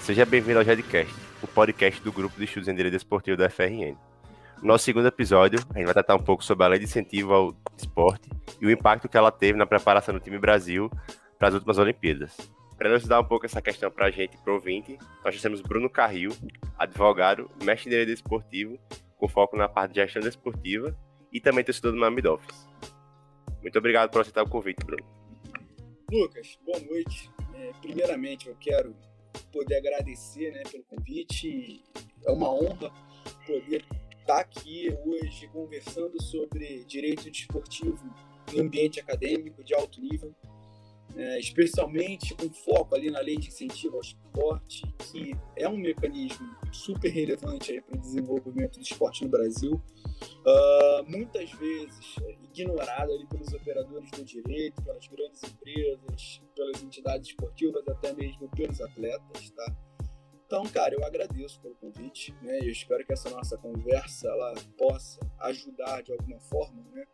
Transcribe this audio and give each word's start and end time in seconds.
Seja 0.00 0.24
bem-vindo 0.24 0.58
ao 0.58 0.64
Jedcast, 0.64 1.14
o 1.42 1.46
podcast 1.46 2.00
do 2.02 2.10
grupo 2.10 2.36
de 2.36 2.44
estudos 2.44 2.68
em 2.68 2.74
Direito 2.74 2.96
Esportivo 2.96 3.36
da 3.36 3.50
FRN. 3.50 3.94
No 4.60 4.68
nosso 4.68 4.84
segundo 4.84 5.06
episódio, 5.06 5.60
a 5.74 5.78
gente 5.78 5.84
vai 5.84 5.92
tratar 5.92 6.16
um 6.16 6.22
pouco 6.22 6.42
sobre 6.42 6.64
a 6.64 6.68
lei 6.68 6.78
de 6.78 6.86
incentivo 6.86 7.32
ao 7.32 7.54
esporte 7.76 8.28
e 8.60 8.66
o 8.66 8.70
impacto 8.70 9.08
que 9.08 9.16
ela 9.16 9.30
teve 9.30 9.58
na 9.58 9.66
preparação 9.66 10.14
do 10.14 10.20
time 10.20 10.38
Brasil 10.38 10.90
para 11.38 11.48
as 11.48 11.54
últimas 11.54 11.78
Olimpíadas. 11.78 12.34
Para 12.78 12.88
elucidar 12.88 13.20
um 13.20 13.24
pouco 13.24 13.44
essa 13.44 13.60
questão 13.60 13.90
para 13.90 14.06
a 14.06 14.10
gente, 14.10 14.38
para 14.38 14.52
o 14.52 14.54
ouvinte, 14.54 14.98
nós 15.22 15.40
temos 15.40 15.60
Bruno 15.60 15.88
Carril, 15.88 16.34
advogado, 16.78 17.50
mestre 17.62 17.88
em 17.88 17.90
Direito 17.90 18.12
Esportivo, 18.12 18.78
com 19.18 19.28
foco 19.28 19.54
na 19.54 19.68
parte 19.68 19.92
de 19.92 20.00
gestão 20.00 20.22
desportiva 20.22 20.96
e 21.30 21.40
também 21.40 21.62
torcedor 21.62 21.92
do 21.92 21.98
Miami 21.98 22.22
Dolphins. 22.22 22.66
Muito 23.60 23.78
obrigado 23.78 24.10
por 24.10 24.22
aceitar 24.22 24.42
o 24.42 24.48
convite, 24.48 24.82
Bruno. 24.84 25.04
Lucas, 26.10 26.58
boa 26.64 26.80
noite. 26.80 27.30
É, 27.54 27.70
primeiramente, 27.82 28.48
eu 28.48 28.56
quero 28.58 28.96
poder 29.52 29.76
agradecer 29.76 30.52
né, 30.52 30.62
pelo 30.70 30.84
convite. 30.84 31.82
É 32.24 32.30
uma 32.30 32.50
honra 32.50 32.92
poder 33.46 33.84
estar 34.18 34.40
aqui 34.40 34.96
hoje 35.04 35.48
conversando 35.48 36.22
sobre 36.22 36.84
direito 36.84 37.30
desportivo 37.30 38.14
em 38.52 38.60
ambiente 38.60 39.00
acadêmico 39.00 39.62
de 39.64 39.74
alto 39.74 40.00
nível, 40.00 40.34
é, 41.16 41.38
especialmente 41.38 42.34
com 42.34 42.48
foco 42.50 42.94
ali 42.94 43.10
na 43.10 43.20
lei 43.20 43.36
de 43.36 43.48
incentivo 43.48 43.96
ao 43.96 44.00
esporte, 44.00 44.82
que 45.10 45.34
é 45.56 45.68
um 45.68 45.76
mecanismo 45.76 46.48
super 46.72 47.08
relevante 47.08 47.80
para 47.80 47.96
o 47.96 48.00
desenvolvimento 48.00 48.78
do 48.78 48.82
esporte 48.82 49.24
no 49.24 49.30
Brasil, 49.30 49.72
uh, 49.74 51.10
muitas 51.10 51.50
vezes 51.52 52.16
ignorado 52.42 53.12
ali 53.12 53.26
pelos 53.26 53.52
operadores 53.52 54.10
do 54.10 54.24
direito, 54.24 54.82
pelas 54.82 55.06
grandes 55.06 55.42
empresas, 55.42 56.42
pelas 56.54 56.82
entidades 56.82 57.28
esportivas, 57.28 57.86
até 57.88 58.12
mesmo 58.12 58.48
pelos 58.50 58.80
atletas, 58.80 59.50
tá? 59.50 59.76
Então, 60.46 60.64
cara, 60.64 60.92
eu 60.92 61.04
agradeço 61.04 61.60
pelo 61.60 61.76
convite, 61.76 62.34
né? 62.42 62.58
Eu 62.58 62.70
espero 62.70 63.06
que 63.06 63.12
essa 63.12 63.30
nossa 63.30 63.56
conversa 63.56 64.26
ela 64.26 64.54
possa 64.76 65.20
ajudar 65.42 66.02
de 66.02 66.10
alguma 66.10 66.40
forma, 66.40 66.82
né? 66.90 67.04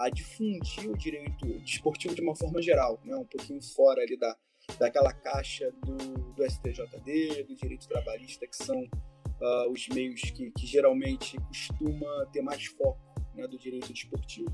A 0.00 0.08
difundir 0.08 0.90
o 0.90 0.96
direito 0.96 1.46
desportivo 1.60 2.14
de 2.14 2.22
uma 2.22 2.34
forma 2.34 2.62
geral, 2.62 2.98
né? 3.04 3.14
Um 3.14 3.26
pouquinho 3.26 3.60
fora 3.62 4.00
ali 4.00 4.18
da, 4.18 4.34
daquela 4.78 5.12
caixa 5.12 5.70
do, 5.72 5.96
do 6.32 6.42
STJD, 6.42 7.44
do 7.44 7.54
direito 7.54 7.86
trabalhista, 7.86 8.46
que 8.46 8.56
são 8.56 8.80
uh, 8.80 9.70
os 9.70 9.86
meios 9.88 10.22
que, 10.22 10.50
que 10.52 10.66
geralmente 10.66 11.36
costuma 11.48 12.26
ter 12.32 12.40
mais 12.40 12.64
foco 12.64 12.98
né, 13.34 13.46
do 13.46 13.58
direito 13.58 13.92
desportivo. 13.92 14.50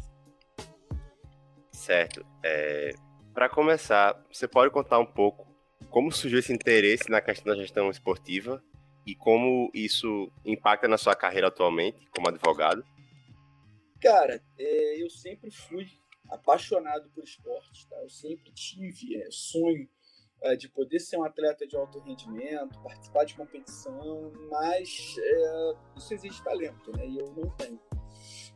Certo. 1.70 2.26
É, 2.42 2.90
Para 3.32 3.48
começar, 3.48 4.20
você 4.32 4.48
pode 4.48 4.72
contar 4.72 4.98
um 4.98 5.06
pouco 5.06 5.46
como 5.90 6.10
surgiu 6.10 6.40
esse 6.40 6.52
interesse 6.52 7.08
na 7.08 7.20
questão 7.20 7.54
da 7.54 7.60
gestão 7.60 7.88
esportiva 7.88 8.62
e 9.06 9.14
como 9.14 9.70
isso 9.72 10.30
impacta 10.44 10.88
na 10.88 10.98
sua 10.98 11.14
carreira 11.14 11.48
atualmente 11.48 12.04
como 12.10 12.28
advogado? 12.28 12.84
Cara, 14.00 14.42
é, 14.58 15.02
eu 15.02 15.08
sempre 15.08 15.50
fui 15.50 15.88
apaixonado 16.28 17.08
por 17.10 17.24
esporte, 17.24 17.88
tá? 17.88 17.96
Eu 18.02 18.10
sempre 18.10 18.52
tive 18.52 19.16
é, 19.16 19.28
sonho 19.30 19.88
é, 20.42 20.56
de 20.56 20.68
poder 20.68 21.00
ser 21.00 21.16
um 21.16 21.24
atleta 21.24 21.66
de 21.66 21.76
alto 21.76 21.98
rendimento, 22.00 22.80
participar 22.82 23.24
de 23.24 23.34
competição, 23.34 24.32
mas 24.50 25.16
é, 25.18 25.74
isso 25.96 26.12
exige 26.12 26.42
talento, 26.42 26.92
né? 26.96 27.06
E 27.06 27.18
eu 27.18 27.32
não 27.32 27.50
tenho. 27.56 27.80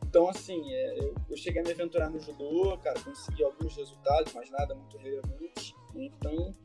Então, 0.05 0.27
assim, 0.27 0.61
é, 0.73 0.99
eu, 0.99 1.15
eu, 1.29 1.37
cheguei 1.37 1.61
a 1.61 1.65
me 1.65 1.71
aventurar 1.71 2.09
no 2.09 2.19
judô, 2.19 2.77
cara, 2.79 2.99
consegui 2.99 3.43
alguns 3.43 3.75
resultados, 3.75 4.33
mas 4.33 4.49
nada 4.51 4.75
muito 4.75 4.97
relevante. 4.97 5.73
Então, 5.95 6.55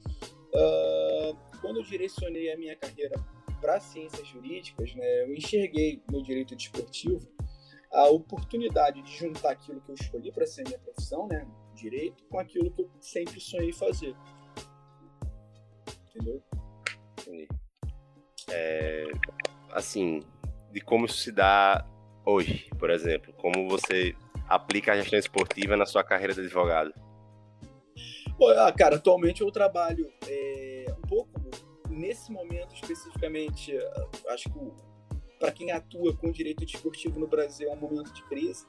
uh, 0.49 1.61
quando 1.61 1.79
eu 1.79 1.83
direcionei 1.83 2.53
a 2.53 2.57
minha 2.57 2.75
carreira 2.77 3.15
para 3.61 3.79
ciências 3.81 4.27
jurídicas, 4.27 4.95
né, 4.95 5.23
eu 5.23 5.35
enxerguei 5.35 6.03
no 6.11 6.23
direito 6.23 6.57
desportivo 6.57 7.36
a 7.97 8.05
oportunidade 8.11 9.01
de 9.03 9.17
juntar 9.17 9.53
aquilo 9.53 9.81
que 9.81 9.91
eu 9.91 9.95
escolhi 9.95 10.31
para 10.31 10.47
ser 10.47 10.65
minha 10.65 10.79
profissão, 10.79 11.27
né, 11.27 11.47
direito, 11.75 12.23
com 12.25 12.39
aquilo 12.39 12.71
que 12.71 12.83
eu 12.83 12.91
sempre 13.01 13.41
sonhei 13.41 13.73
fazer. 13.73 14.15
Entendeu? 16.09 16.43
Entendi. 17.21 17.49
É, 18.51 19.07
assim, 19.73 20.21
de 20.71 20.81
como 20.81 21.07
isso 21.07 21.17
se 21.17 21.33
dá 21.33 21.87
hoje, 22.25 22.69
por 22.79 22.91
exemplo? 22.91 23.33
Como 23.35 23.69
você 23.69 24.15
aplica 24.47 24.93
a 24.93 24.97
gestão 24.97 25.19
esportiva 25.19 25.77
na 25.77 25.87
sua 25.87 26.05
carreira 26.05 26.35
de 26.35 26.41
advogado? 26.41 26.93
Bom, 28.39 28.51
ah, 28.51 28.73
cara, 28.73 28.97
atualmente 28.97 29.41
eu 29.41 29.51
trabalho 29.51 30.13
é, 30.29 30.87
um 30.99 31.09
pouco 31.09 31.41
nesse 31.89 32.31
momento 32.31 32.75
especificamente. 32.75 33.73
Acho 34.29 34.51
que 34.51 34.59
para 35.47 35.53
quem 35.53 35.71
atua 35.71 36.17
com 36.17 36.33
direito 36.33 36.67
desportivo 36.67 37.21
no 37.21 37.29
Brasil 37.29 37.71
é 37.71 37.73
um 37.73 37.79
momento 37.79 38.13
de 38.13 38.21
crise. 38.25 38.67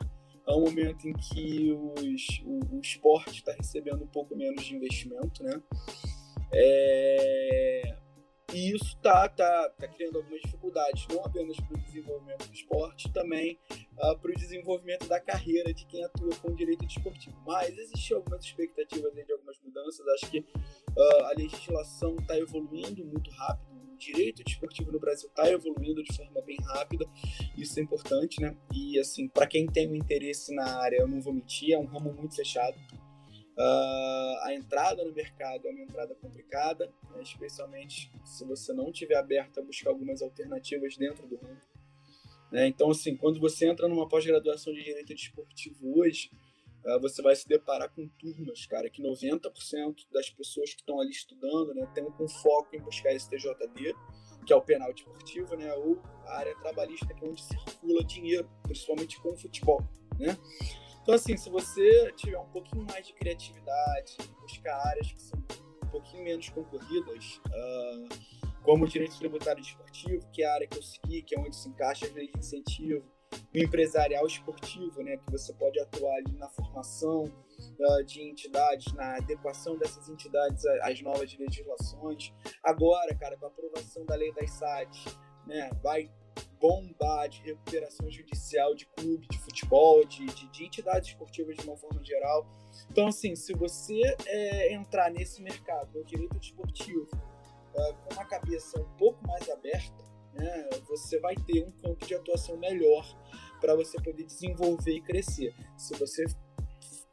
É 0.48 0.52
um 0.52 0.62
momento 0.62 1.08
em 1.08 1.14
que 1.14 1.72
os, 1.74 2.44
o, 2.46 2.76
o 2.76 2.80
esporte 2.80 3.40
está 3.40 3.52
recebendo 3.52 4.04
um 4.04 4.08
pouco 4.08 4.36
menos 4.36 4.64
de 4.64 4.76
investimento, 4.76 5.44
né? 5.44 5.60
É, 6.54 7.98
e 8.54 8.76
isso 8.76 8.96
está 8.96 9.28
tá, 9.28 9.70
tá 9.72 9.88
criando 9.88 10.20
algumas 10.20 10.40
dificuldades, 10.42 11.08
não 11.10 11.26
apenas 11.26 11.58
para 11.58 11.78
o 11.78 11.82
desenvolvimento 11.82 12.48
do 12.48 12.54
esporte, 12.54 13.12
também 13.12 13.60
uh, 13.98 14.18
para 14.20 14.32
o 14.32 14.36
desenvolvimento 14.36 15.08
da 15.08 15.20
carreira 15.20 15.74
de 15.74 15.84
quem 15.88 16.04
atua 16.06 16.30
com 16.44 16.54
direito 16.54 16.86
desportivo. 16.86 17.36
Mas 17.44 17.76
existem 17.76 18.16
algumas 18.16 18.46
expectativas 18.46 19.14
de 19.14 19.34
algumas 19.34 19.60
mudanças. 19.64 20.08
Acho 20.10 20.30
que 20.30 20.40
uh, 20.40 21.26
a 21.26 21.34
legislação 21.36 22.16
está 22.18 22.38
evoluindo 22.38 23.04
muito 23.04 23.32
rápido. 23.32 23.77
Direito 23.98 24.44
desportivo 24.44 24.92
no 24.92 25.00
Brasil 25.00 25.28
está 25.30 25.50
evoluindo 25.50 26.04
de 26.04 26.16
forma 26.16 26.42
bem 26.42 26.58
rápida. 26.62 27.06
Isso 27.58 27.80
é 27.80 27.84
importante, 27.84 28.40
né? 28.42 28.56
E, 28.74 29.00
assim, 29.00 29.28
para 29.28 29.48
quem 29.48 29.68
tem 29.68 29.90
um 29.90 29.96
interesse 29.96 30.54
na 30.54 30.80
área, 30.80 30.98
eu 30.98 31.08
não 31.08 31.22
vou 31.22 31.34
mentir, 31.34 31.74
é 31.74 31.78
um 31.78 31.86
ramo 31.86 32.14
muito 32.14 32.36
fechado 32.36 32.78
Uh, 33.58 34.38
a 34.44 34.54
entrada 34.54 35.04
no 35.04 35.12
mercado 35.12 35.68
é 35.68 35.72
uma 35.72 35.82
entrada 35.82 36.14
complicada, 36.14 36.94
né, 37.10 37.24
especialmente 37.24 38.12
se 38.24 38.46
você 38.46 38.72
não 38.72 38.92
tiver 38.92 39.16
aberto 39.16 39.60
a 39.60 39.64
buscar 39.64 39.90
algumas 39.90 40.22
alternativas 40.22 40.96
dentro 40.96 41.28
do 41.28 41.38
ramo. 41.38 41.60
Né? 42.52 42.68
Então, 42.68 42.92
assim, 42.92 43.18
quando 43.18 43.40
você 43.40 43.68
entra 43.68 43.88
numa 43.88 44.08
pós-graduação 44.08 44.72
de 44.72 44.84
Direito 44.84 45.16
Desportivo 45.16 46.00
hoje, 46.00 46.30
você 47.02 47.22
vai 47.22 47.36
se 47.36 47.48
deparar 47.48 47.90
com 47.94 48.08
turmas, 48.08 48.66
cara, 48.66 48.90
que 48.90 49.04
90% 49.04 50.08
das 50.12 50.30
pessoas 50.30 50.74
que 50.74 50.82
estão 50.82 51.00
ali 51.00 51.12
estudando 51.12 51.74
né, 51.74 51.86
tem 51.94 52.04
um 52.04 52.28
foco 52.30 52.76
em 52.76 52.80
buscar 52.80 53.14
esse 53.14 53.30
TJD, 53.30 53.94
que 54.46 54.54
é 54.54 54.56
o 54.56 54.62
penal 54.62 54.94
desportivo, 54.94 55.56
né, 55.58 55.74
ou 55.74 56.02
a 56.26 56.38
área 56.38 56.56
trabalhista, 56.60 57.14
que 57.14 57.26
é 57.26 57.28
onde 57.28 57.44
circula 57.44 58.04
dinheiro, 58.06 58.50
principalmente 58.64 59.20
com 59.22 59.34
o 59.34 59.38
futebol. 59.38 59.82
Né? 60.18 60.38
Então, 61.02 61.14
assim, 61.14 61.36
se 61.36 61.50
você 61.50 62.12
tiver 62.14 62.40
um 62.40 62.50
pouquinho 62.50 62.86
mais 62.86 63.06
de 63.06 63.14
criatividade, 63.14 64.16
buscar 64.42 64.76
áreas 64.88 65.12
que 65.12 65.22
são 65.22 65.40
um 65.84 65.88
pouquinho 65.90 66.24
menos 66.24 66.50
concorridas, 66.50 67.42
uh, 67.48 68.08
como 68.64 68.86
o 68.86 68.88
direito 68.88 69.18
tributário 69.18 69.62
esportivo, 69.62 70.26
que 70.32 70.44
é 70.44 70.46
a 70.46 70.54
área 70.54 70.68
que 70.68 70.78
eu 70.78 70.84
segui, 70.84 71.22
que 71.22 71.36
é 71.36 71.40
onde 71.40 71.56
se 71.56 71.70
encaixa 71.70 72.06
as 72.06 72.14
leis 72.14 72.30
de 72.32 72.40
incentivo, 72.40 73.06
empresarial 73.54 74.26
esportivo, 74.26 75.02
né, 75.04 75.18
que 75.18 75.32
você 75.32 75.54
pode 75.54 75.80
atuar 75.80 76.16
ali 76.16 76.38
na 76.38 76.50
formação 76.50 77.24
uh, 77.24 78.04
de 78.04 78.22
entidades, 78.22 78.94
na 78.94 79.16
adequação 79.16 79.78
dessas 79.78 80.10
entidades 80.10 80.66
às 80.82 81.02
novas 81.02 81.36
legislações. 81.38 82.34
Agora, 82.64 83.14
cara, 83.16 83.38
com 83.38 83.46
a 83.46 83.50
aprovação 83.50 84.06
da 84.06 84.16
lei 84.16 84.34
das 84.34 84.52
SADs, 84.52 85.06
né, 85.46 85.70
vai 85.82 86.10
bombar 86.60 87.30
de 87.30 87.42
recuperação 87.42 88.10
judicial 88.10 88.74
de 88.74 88.86
clube 88.88 89.28
de 89.28 89.38
futebol, 89.40 90.04
de, 90.06 90.26
de, 90.26 90.48
de, 90.48 90.66
entidades 90.66 91.10
esportivas 91.10 91.56
de 91.56 91.64
uma 91.64 91.78
forma 91.78 92.04
geral. 92.04 92.48
Então, 92.90 93.08
assim, 93.08 93.36
se 93.36 93.54
você 93.54 94.02
é, 94.26 94.74
entrar 94.74 95.12
nesse 95.12 95.42
mercado 95.42 95.92
do 95.92 96.04
direito 96.04 96.38
desportivo 96.40 97.08
é, 97.76 97.94
com 97.94 98.14
uma 98.14 98.26
cabeça 98.26 98.80
um 98.80 98.98
pouco 98.98 99.26
mais 99.28 99.48
aberta, 99.50 100.07
né, 100.38 100.70
você 100.88 101.20
vai 101.20 101.36
ter 101.36 101.64
um 101.64 101.72
campo 101.72 102.06
de 102.06 102.16
atuação 102.16 102.58
melhor 102.58 103.06
para 103.60 103.76
você 103.76 104.02
poder 104.02 104.24
desenvolver 104.24 104.94
e 104.94 105.02
crescer. 105.02 105.54
Se 105.78 105.96
você 105.98 106.26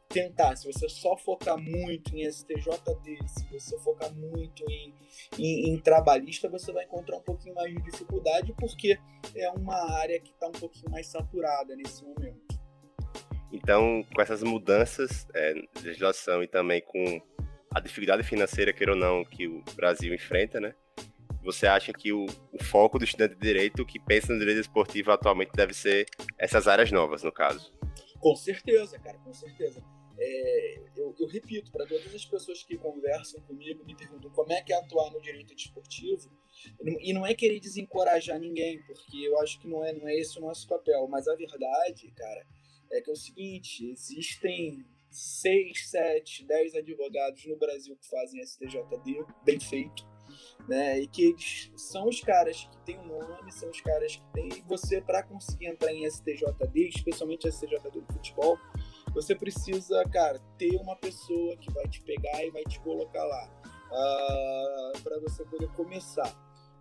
tentar, 0.08 0.54
se 0.54 0.72
você 0.72 0.88
só 0.88 1.16
focar 1.16 1.58
muito 1.58 2.14
em 2.14 2.30
STJD, 2.30 3.18
se 3.26 3.44
você 3.50 3.76
focar 3.80 4.14
muito 4.14 4.64
em, 4.70 4.94
em, 5.36 5.70
em, 5.70 5.80
trabalhista, 5.80 6.48
você 6.48 6.72
vai 6.72 6.84
encontrar 6.84 7.16
um 7.16 7.22
pouquinho 7.22 7.54
mais 7.54 7.74
de 7.74 7.82
dificuldade, 7.82 8.54
porque 8.56 8.96
é 9.34 9.50
uma 9.50 9.74
área 9.98 10.20
que 10.20 10.30
está 10.30 10.46
um 10.46 10.52
pouquinho 10.52 10.90
mais 10.92 11.08
saturada 11.08 11.74
nesse 11.74 12.04
momento. 12.04 12.54
Então, 13.52 14.04
com 14.14 14.22
essas 14.22 14.42
mudanças 14.42 15.26
é, 15.34 15.54
de 15.54 15.84
legislação 15.84 16.42
e 16.42 16.46
também 16.46 16.80
com 16.80 17.20
a 17.74 17.80
dificuldade 17.80 18.22
financeira, 18.22 18.72
queira 18.72 18.92
ou 18.92 18.98
não, 18.98 19.24
que 19.24 19.48
o 19.48 19.64
Brasil 19.74 20.14
enfrenta, 20.14 20.60
né? 20.60 20.74
Você 21.44 21.66
acha 21.66 21.92
que 21.92 22.12
o, 22.12 22.24
o 22.52 22.64
foco 22.64 22.98
do 22.98 23.04
estudante 23.04 23.34
de 23.34 23.40
direito 23.40 23.84
que 23.84 24.00
pensa 24.00 24.32
no 24.32 24.38
direito 24.38 24.60
esportivo 24.60 25.12
atualmente 25.12 25.52
deve 25.54 25.74
ser 25.74 26.06
essas 26.38 26.66
áreas 26.66 26.90
novas, 26.90 27.22
no 27.22 27.30
caso? 27.30 27.72
Com 28.18 28.34
certeza, 28.34 28.98
cara, 28.98 29.18
com 29.18 29.32
certeza 29.32 29.84
é, 30.18 30.78
eu, 30.96 31.14
eu, 31.18 31.26
repito, 31.26 31.70
para 31.72 31.86
todas 31.86 32.14
as 32.14 32.24
pessoas 32.24 32.62
que 32.62 32.76
conversam 32.76 33.40
comigo, 33.42 33.84
me 33.84 33.96
perguntam 33.96 34.30
como 34.30 34.52
é 34.52 34.62
que 34.62 34.72
é 34.72 34.76
atuar 34.76 35.10
no 35.10 35.20
direito 35.20 35.54
desportivo, 35.54 36.30
e 37.00 37.12
não 37.12 37.26
é 37.26 37.34
querer 37.34 37.60
desencorajar 37.60 38.38
ninguém, 38.38 38.80
porque 38.82 39.16
eu 39.16 39.38
acho 39.40 39.60
que 39.60 39.68
não 39.68 39.84
é, 39.84 39.92
não 39.92 40.08
é 40.08 40.14
esse 40.16 40.38
o 40.38 40.42
nosso 40.42 40.68
papel, 40.68 41.06
mas 41.08 41.26
a 41.26 41.34
verdade, 41.34 42.10
cara, 42.12 42.46
é 42.92 43.00
que 43.00 43.10
é 43.10 43.12
o 43.12 43.16
seguinte, 43.16 43.90
existem 43.90 44.84
seis, 45.10 45.90
sete, 45.90 46.44
dez 46.44 46.74
advogados 46.74 47.44
no 47.46 47.56
Brasil 47.56 47.96
que 47.96 48.08
fazem 48.08 48.40
STJD, 48.44 49.24
bem 49.44 49.58
feito, 49.58 50.06
né? 50.68 51.00
E 51.00 51.06
que 51.06 51.24
eles 51.24 51.70
são 51.76 52.08
os 52.08 52.20
caras 52.20 52.68
que 52.70 52.76
têm 52.78 52.98
o 52.98 53.06
nome, 53.06 53.52
são 53.52 53.70
os 53.70 53.80
caras 53.80 54.16
que 54.16 54.32
têm. 54.32 54.48
E 54.48 54.62
você, 54.62 55.00
para 55.00 55.22
conseguir 55.22 55.66
entrar 55.66 55.92
em 55.92 56.08
STJD, 56.08 56.88
especialmente 56.88 57.50
STJD 57.50 57.90
do 57.90 58.12
futebol, 58.12 58.58
você 59.12 59.34
precisa, 59.34 60.04
cara, 60.06 60.40
ter 60.58 60.76
uma 60.76 60.96
pessoa 60.96 61.56
que 61.56 61.72
vai 61.72 61.86
te 61.88 62.02
pegar 62.02 62.44
e 62.44 62.50
vai 62.50 62.64
te 62.64 62.80
colocar 62.80 63.24
lá. 63.24 63.48
Uh, 63.64 63.94
ah, 63.96 64.92
para 65.02 65.20
você 65.20 65.44
poder 65.44 65.68
começar. 65.68 66.34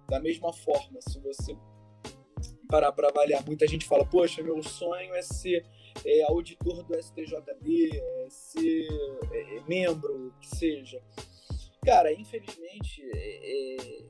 Da 0.10 0.20
mesma 0.20 0.52
forma, 0.52 1.00
se 1.02 1.20
você 1.20 1.56
parar 2.68 2.92
para 2.92 3.10
avaliar, 3.10 3.46
muita 3.46 3.68
gente 3.68 3.86
fala, 3.86 4.06
poxa, 4.06 4.42
meu 4.42 4.62
sonho 4.64 5.14
é 5.14 5.22
ser 5.22 5.64
é, 6.06 6.24
auditor 6.24 6.84
do 6.84 7.02
STJD, 7.02 7.98
é 7.98 8.28
ser 8.30 8.88
é, 9.32 9.58
é, 9.58 9.64
membro, 9.68 10.34
que 10.42 10.48
seja. 10.48 11.02
Cara, 11.86 12.14
infelizmente, 12.14 13.04
é, 13.14 13.78
é, 13.78 14.04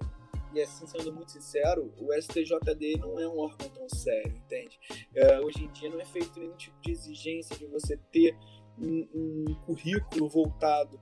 e 0.54 0.62
assim 0.62 0.86
sendo 0.86 1.12
muito 1.12 1.31
sincero, 1.31 1.92
o 1.98 2.14
STJD 2.14 2.98
não 3.00 3.20
é 3.20 3.28
um 3.28 3.40
órgão 3.40 3.68
tão 3.70 3.90
sério, 3.90 4.36
entende? 4.36 4.80
É, 5.16 5.40
hoje 5.40 5.64
em 5.64 5.72
dia 5.72 5.90
não 5.90 6.00
é 6.00 6.06
feito 6.06 6.40
nenhum 6.40 6.56
tipo 6.56 6.80
de 6.81 6.92
exigência 6.92 7.56
de 7.58 7.66
você 7.66 7.98
ter 8.12 8.38
um, 8.78 9.08
um 9.14 9.56
currículo 9.66 10.30
voltado 10.30 11.00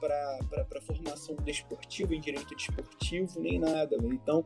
para 0.00 0.80
formação 0.80 1.34
desportiva, 1.36 2.14
em 2.14 2.20
direito 2.20 2.54
desportivo, 2.54 3.40
nem 3.40 3.58
nada. 3.58 3.96
Né? 3.98 4.08
Então, 4.12 4.40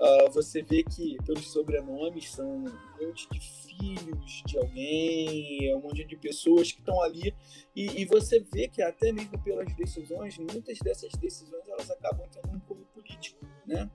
uh, 0.00 0.30
você 0.32 0.62
vê 0.62 0.82
que 0.82 1.16
pelos 1.24 1.50
sobrenomes 1.52 2.30
são 2.30 2.56
um 2.56 2.72
monte 3.00 3.28
de 3.30 3.40
filhos 3.78 4.42
de 4.46 4.58
alguém, 4.58 5.68
é 5.68 5.76
um 5.76 5.80
monte 5.80 6.04
de 6.04 6.16
pessoas 6.16 6.72
que 6.72 6.80
estão 6.80 7.00
ali, 7.02 7.34
e, 7.74 8.02
e, 8.02 8.04
você 8.04 8.40
vê 8.40 8.68
que 8.68 8.82
até 8.82 9.12
mesmo 9.12 9.38
pelas 9.42 9.74
decisões, 9.74 10.38
muitas 10.38 10.78
dessas 10.78 11.12
decisões 11.12 11.68
elas 11.68 11.90
acabam 11.90 12.28
tendo 12.30 12.56
um 12.56 12.60
cunho 12.60 12.86
político. 12.86 13.44
Né? 13.66 13.90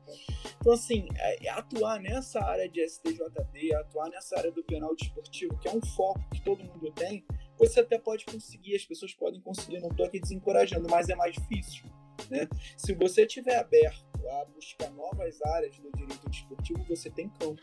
Então, 0.60 0.74
assim, 0.74 1.08
é, 1.16 1.46
é 1.46 1.50
atuar 1.50 2.00
nessa 2.00 2.44
área 2.44 2.68
de 2.68 2.82
STJD, 2.88 3.76
atuar 3.76 4.10
nessa 4.10 4.38
área 4.38 4.52
do 4.52 4.64
penal 4.64 4.96
desportivo, 4.96 5.58
que 5.60 5.68
é 5.68 5.72
um 5.72 5.82
foco 5.82 6.20
que 6.34 6.44
todo 6.44 6.64
mundo 6.64 6.92
tem, 6.92 7.26
você 7.58 7.82
até 7.82 7.98
pode 7.98 8.26
conseguir, 8.26 8.76
as 8.76 8.86
pessoas 8.86 9.14
podem 9.14 9.42
conseguir, 9.42 9.80
não 9.80 9.90
estou 9.90 10.06
aqui 10.06 10.20
desencorajando, 10.20 10.88
mas 10.90 11.10
é 11.10 11.16
mais 11.16 11.36
difícil. 11.36 11.84
Né? 12.30 12.48
Se 12.78 12.94
você 12.94 13.26
estiver 13.26 13.58
aberto 13.58 14.06
a 14.28 14.46
buscar 14.46 14.90
novas 14.92 15.42
áreas 15.42 15.78
do 15.80 15.92
direito 15.92 16.30
desportivo, 16.30 16.84
você 16.88 17.10
tem 17.10 17.30
campo. 17.30 17.62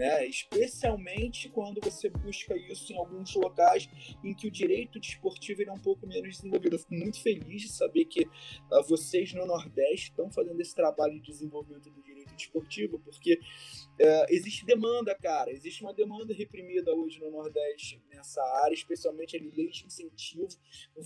Né? 0.00 0.26
Especialmente 0.28 1.50
quando 1.50 1.78
você 1.78 2.08
busca 2.08 2.56
isso 2.56 2.90
em 2.90 2.96
alguns 2.96 3.34
locais 3.34 3.86
em 4.24 4.32
que 4.32 4.46
o 4.46 4.50
direito 4.50 4.98
desportivo 4.98 5.62
é 5.62 5.70
um 5.70 5.78
pouco 5.78 6.06
menos 6.06 6.36
desenvolvido. 6.36 6.76
Eu 6.76 6.78
fico 6.78 6.94
muito 6.94 7.22
feliz 7.22 7.60
de 7.60 7.68
saber 7.68 8.06
que 8.06 8.22
uh, 8.22 8.82
vocês 8.88 9.34
no 9.34 9.44
Nordeste 9.44 10.08
estão 10.08 10.30
fazendo 10.30 10.58
esse 10.58 10.74
trabalho 10.74 11.20
de 11.20 11.30
desenvolvimento 11.30 11.90
do 11.90 12.02
direito 12.02 12.19
desportivo, 12.40 12.98
porque 13.00 13.34
uh, 13.34 14.26
existe 14.28 14.64
demanda, 14.64 15.14
cara, 15.14 15.50
existe 15.50 15.82
uma 15.82 15.92
demanda 15.92 16.34
reprimida 16.34 16.94
hoje 16.94 17.20
no 17.20 17.30
Nordeste 17.30 18.02
nessa 18.10 18.42
área, 18.62 18.74
especialmente 18.74 19.36
ali 19.36 19.50
leis 19.50 19.76
de 19.76 19.86
incentivo. 19.86 20.48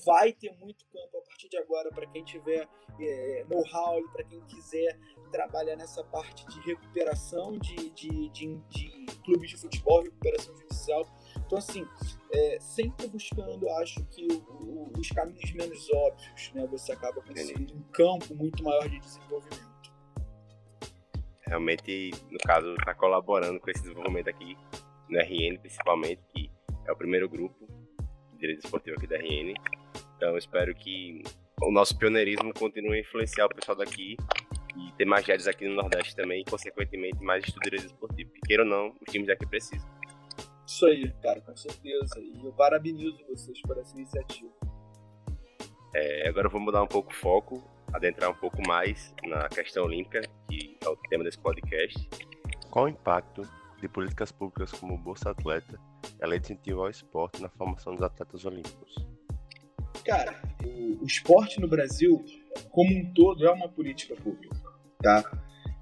Vai 0.05 0.33
ter 0.33 0.53
muito 0.59 0.85
campo 0.87 1.19
a 1.19 1.23
partir 1.23 1.49
de 1.49 1.57
agora 1.57 1.91
para 1.91 2.07
quem 2.07 2.25
tiver 2.25 2.69
é, 3.01 3.45
know-how 3.49 4.01
e 4.01 4.09
para 4.09 4.25
quem 4.25 4.41
quiser 4.47 4.99
trabalhar 5.31 5.77
nessa 5.77 6.05
parte 6.05 6.47
de 6.47 6.61
recuperação 6.61 7.59
de, 7.59 7.91
de, 7.91 8.29
de, 8.31 8.57
de 8.69 9.07
clubes 9.25 9.51
de 9.51 9.57
futebol, 9.57 10.03
recuperação 10.03 10.55
judicial. 10.57 11.05
Então, 11.47 11.59
assim, 11.59 11.87
é, 12.33 12.59
sempre 12.61 13.07
buscando, 13.09 13.69
acho 13.71 14.05
que 14.07 14.27
o, 14.27 14.65
o, 14.65 14.93
os 14.99 15.09
caminhos 15.09 15.53
menos 15.53 15.91
óbvios, 15.93 16.53
né? 16.53 16.67
Você 16.69 16.93
acaba 16.93 17.21
conseguindo 17.21 17.75
um 17.75 17.83
campo 17.93 18.35
muito 18.35 18.63
maior 18.63 18.89
de 18.89 18.99
desenvolvimento. 19.01 19.74
Realmente, 21.47 22.11
no 22.31 22.39
caso, 22.39 22.75
está 22.75 22.95
colaborando 22.95 23.61
com 23.61 23.71
esse 23.71 23.83
desenvolvimento 23.83 24.29
aqui, 24.29 24.57
no 25.09 25.19
RN 25.19 25.59
principalmente, 25.59 26.23
que 26.35 26.51
é 26.87 26.93
o 26.93 26.97
primeiro 26.97 27.29
grupo 27.29 27.67
de 28.33 28.39
direito 28.39 28.65
esportivo 28.65 28.97
aqui 28.97 29.07
da 29.07 29.17
RN. 29.17 29.55
Então, 30.17 30.37
espero 30.39 30.75
que 30.75 31.23
o 31.63 31.71
nosso 31.71 31.97
pioneirismo 31.99 32.53
continue 32.55 32.99
a 32.99 33.01
influenciar 33.01 33.47
o 33.47 33.49
pessoal 33.49 33.77
daqui 33.77 34.17
e 34.77 34.93
ter 34.93 35.05
mais 35.05 35.25
jazz 35.25 35.47
aqui 35.47 35.69
no 35.69 35.75
Nordeste 35.75 36.17
também, 36.17 36.41
e 36.41 36.45
consequentemente 36.45 37.23
mais 37.23 37.45
estudantes 37.45 37.85
esportivos. 37.85 38.33
Queira 38.47 38.65
ou 38.65 38.69
não, 38.69 38.89
os 38.89 39.13
times 39.13 39.29
daqui 39.29 39.47
precisam. 39.47 39.89
Isso 40.67 40.87
aí, 40.87 41.13
cara, 41.23 41.41
com 41.41 41.55
certeza. 41.55 42.21
E 42.21 42.45
eu 42.45 42.53
parabenizo 42.53 43.19
vocês 43.29 43.61
por 43.63 43.79
essa 43.79 43.95
iniciativa. 43.97 44.51
É, 45.95 46.29
agora 46.29 46.49
vamos 46.49 46.67
mudar 46.67 46.83
um 46.83 46.89
pouco 46.89 47.13
o 47.13 47.15
foco, 47.15 47.63
adentrar 47.93 48.31
um 48.31 48.35
pouco 48.35 48.61
mais 48.67 49.15
na 49.25 49.49
questão 49.49 49.85
olímpica, 49.85 50.23
que 50.85 50.89
é 50.89 50.91
o 50.91 50.97
tema 51.09 51.25
desse 51.25 51.39
podcast. 51.39 52.09
Qual 52.71 52.85
o 52.85 52.89
impacto 52.89 53.43
de 53.81 53.89
políticas 53.89 54.31
públicas 54.31 54.71
como 54.73 54.99
Bolsa 54.99 55.31
Atleta 55.31 55.81
e 56.21 56.25
a 56.25 56.27
lei 56.27 56.39
de 56.39 56.47
incentivo 56.47 56.83
ao 56.83 56.91
esporte 56.91 57.41
na 57.41 57.49
formação 57.49 57.95
dos 57.95 58.03
atletas 58.03 58.45
olímpicos? 58.45 58.95
Cara, 60.05 60.43
o, 60.65 61.03
o 61.03 61.07
esporte 61.07 61.61
no 61.61 61.69
Brasil, 61.69 62.23
como 62.71 62.95
um 62.95 63.13
todo, 63.15 63.47
é 63.47 63.51
uma 63.51 63.69
política 63.69 64.15
pública 64.17 64.65
tá? 65.05 65.23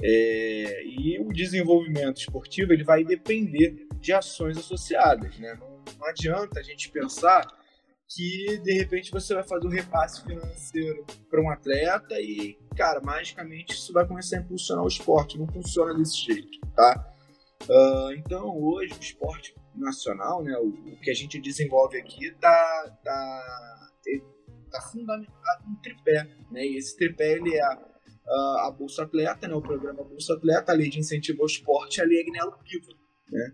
É, 0.02 0.84
e 0.84 1.18
o 1.20 1.32
desenvolvimento 1.32 2.18
esportivo 2.18 2.72
ele 2.72 2.82
vai 2.82 3.04
depender 3.04 3.86
de 4.00 4.12
ações 4.12 4.58
associadas, 4.58 5.38
né? 5.38 5.56
Não, 5.60 5.80
não 5.98 6.06
adianta 6.08 6.58
a 6.58 6.62
gente 6.62 6.90
pensar 6.90 7.46
que 8.08 8.58
de 8.58 8.72
repente 8.74 9.12
você 9.12 9.32
vai 9.32 9.44
fazer 9.44 9.66
um 9.66 9.70
repasse 9.70 10.22
financeiro 10.22 11.06
para 11.30 11.40
um 11.40 11.50
atleta 11.50 12.20
e, 12.20 12.58
cara, 12.74 13.00
magicamente 13.00 13.74
isso 13.74 13.92
vai 13.92 14.06
começar 14.06 14.36
a 14.36 14.40
impulsionar 14.40 14.84
o 14.84 14.88
esporte. 14.88 15.38
Não 15.38 15.46
funciona 15.46 15.94
desse 15.94 16.16
jeito, 16.24 16.58
tá? 16.74 17.12
Uh, 17.62 18.12
então, 18.14 18.58
hoje, 18.60 18.92
o 18.92 19.00
esporte 19.00 19.54
nacional, 19.74 20.42
né, 20.42 20.56
o, 20.58 20.68
o, 20.68 21.00
que 21.00 21.10
a 21.10 21.14
gente 21.14 21.40
desenvolve 21.40 21.96
aqui, 21.98 22.30
tá, 22.40 22.98
tá, 23.04 23.90
tá 24.70 24.80
fundamentado 24.90 25.68
no 25.68 25.76
tripé, 25.80 26.28
né? 26.50 26.66
E 26.66 26.76
esse 26.76 26.96
tripé, 26.96 27.32
ele 27.32 27.54
é 27.54 27.62
a 27.62 28.74
Bolsa 28.76 29.02
Atleta, 29.02 29.48
né, 29.48 29.54
o 29.54 29.62
programa 29.62 30.04
Bolsa 30.04 30.34
Atleta, 30.34 30.72
a 30.72 30.74
lei 30.74 30.88
de 30.88 30.98
incentivo 30.98 31.42
ao 31.42 31.46
esporte 31.46 32.00
a 32.00 32.04
lei 32.04 32.20
Agnello 32.20 32.58
Piva. 32.64 32.92
Né? 33.30 33.52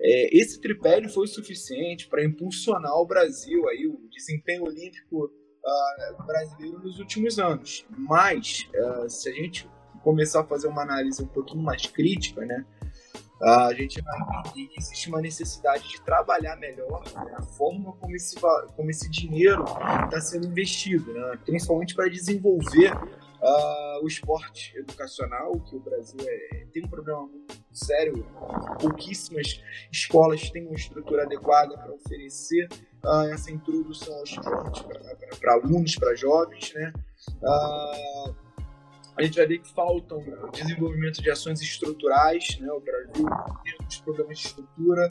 É, 0.00 0.36
esse 0.36 0.60
tripé 0.60 1.06
foi 1.08 1.26
suficiente 1.26 2.08
para 2.08 2.24
impulsionar 2.24 2.94
o 2.94 3.06
Brasil, 3.06 3.68
aí, 3.68 3.86
o 3.86 4.08
desempenho 4.10 4.64
olímpico 4.64 5.30
uh, 5.64 6.22
brasileiro 6.24 6.78
nos 6.80 6.98
últimos 6.98 7.38
anos. 7.38 7.86
Mas, 7.96 8.68
uh, 8.74 9.08
se 9.08 9.28
a 9.28 9.32
gente 9.32 9.68
começar 10.02 10.40
a 10.40 10.44
fazer 10.44 10.68
uma 10.68 10.82
análise 10.82 11.22
um 11.22 11.26
pouquinho 11.26 11.62
mais 11.62 11.86
crítica, 11.86 12.44
né, 12.44 12.64
uh, 13.40 13.48
a 13.68 13.74
gente 13.74 14.00
vai 14.02 14.20
entender 14.20 14.66
que 14.68 14.80
existe 14.80 15.08
uma 15.08 15.20
necessidade 15.20 15.88
de 15.88 16.00
trabalhar 16.02 16.56
melhor 16.56 17.02
né, 17.14 17.34
a 17.36 17.42
forma 17.42 17.92
como 17.92 18.14
esse, 18.14 18.36
como 18.76 18.90
esse 18.90 19.10
dinheiro 19.10 19.64
está 20.04 20.20
sendo 20.20 20.46
investido, 20.46 21.12
né, 21.12 21.38
principalmente 21.44 21.94
para 21.94 22.08
desenvolver 22.08 22.92
Uh, 23.44 24.02
o 24.02 24.08
esporte 24.08 24.74
educacional, 24.74 25.52
que 25.60 25.76
o 25.76 25.80
Brasil 25.80 26.18
é, 26.26 26.64
tem 26.72 26.82
um 26.82 26.88
problema 26.88 27.26
muito 27.26 27.62
sério, 27.70 28.26
pouquíssimas 28.80 29.62
escolas 29.92 30.48
têm 30.48 30.66
uma 30.66 30.74
estrutura 30.74 31.24
adequada 31.24 31.76
para 31.76 31.92
oferecer 31.92 32.66
uh, 33.04 33.28
essa 33.30 33.52
introdução 33.52 34.16
ao 34.16 34.24
esporte 34.24 34.82
para 35.38 35.52
alunos, 35.52 35.94
para 35.94 36.14
jovens, 36.14 36.72
né? 36.72 36.90
Uh, 37.42 38.34
a 39.14 39.22
gente 39.22 39.36
vai 39.36 39.46
ver 39.46 39.58
que 39.58 39.70
faltam 39.74 40.24
desenvolvimento 40.50 41.20
de 41.20 41.30
ações 41.30 41.60
estruturais, 41.60 42.58
né? 42.58 42.72
O 42.72 42.80
Brasil 42.80 43.26
tem 43.62 43.86
os 43.86 44.00
programas 44.00 44.38
de 44.38 44.46
estrutura, 44.46 45.08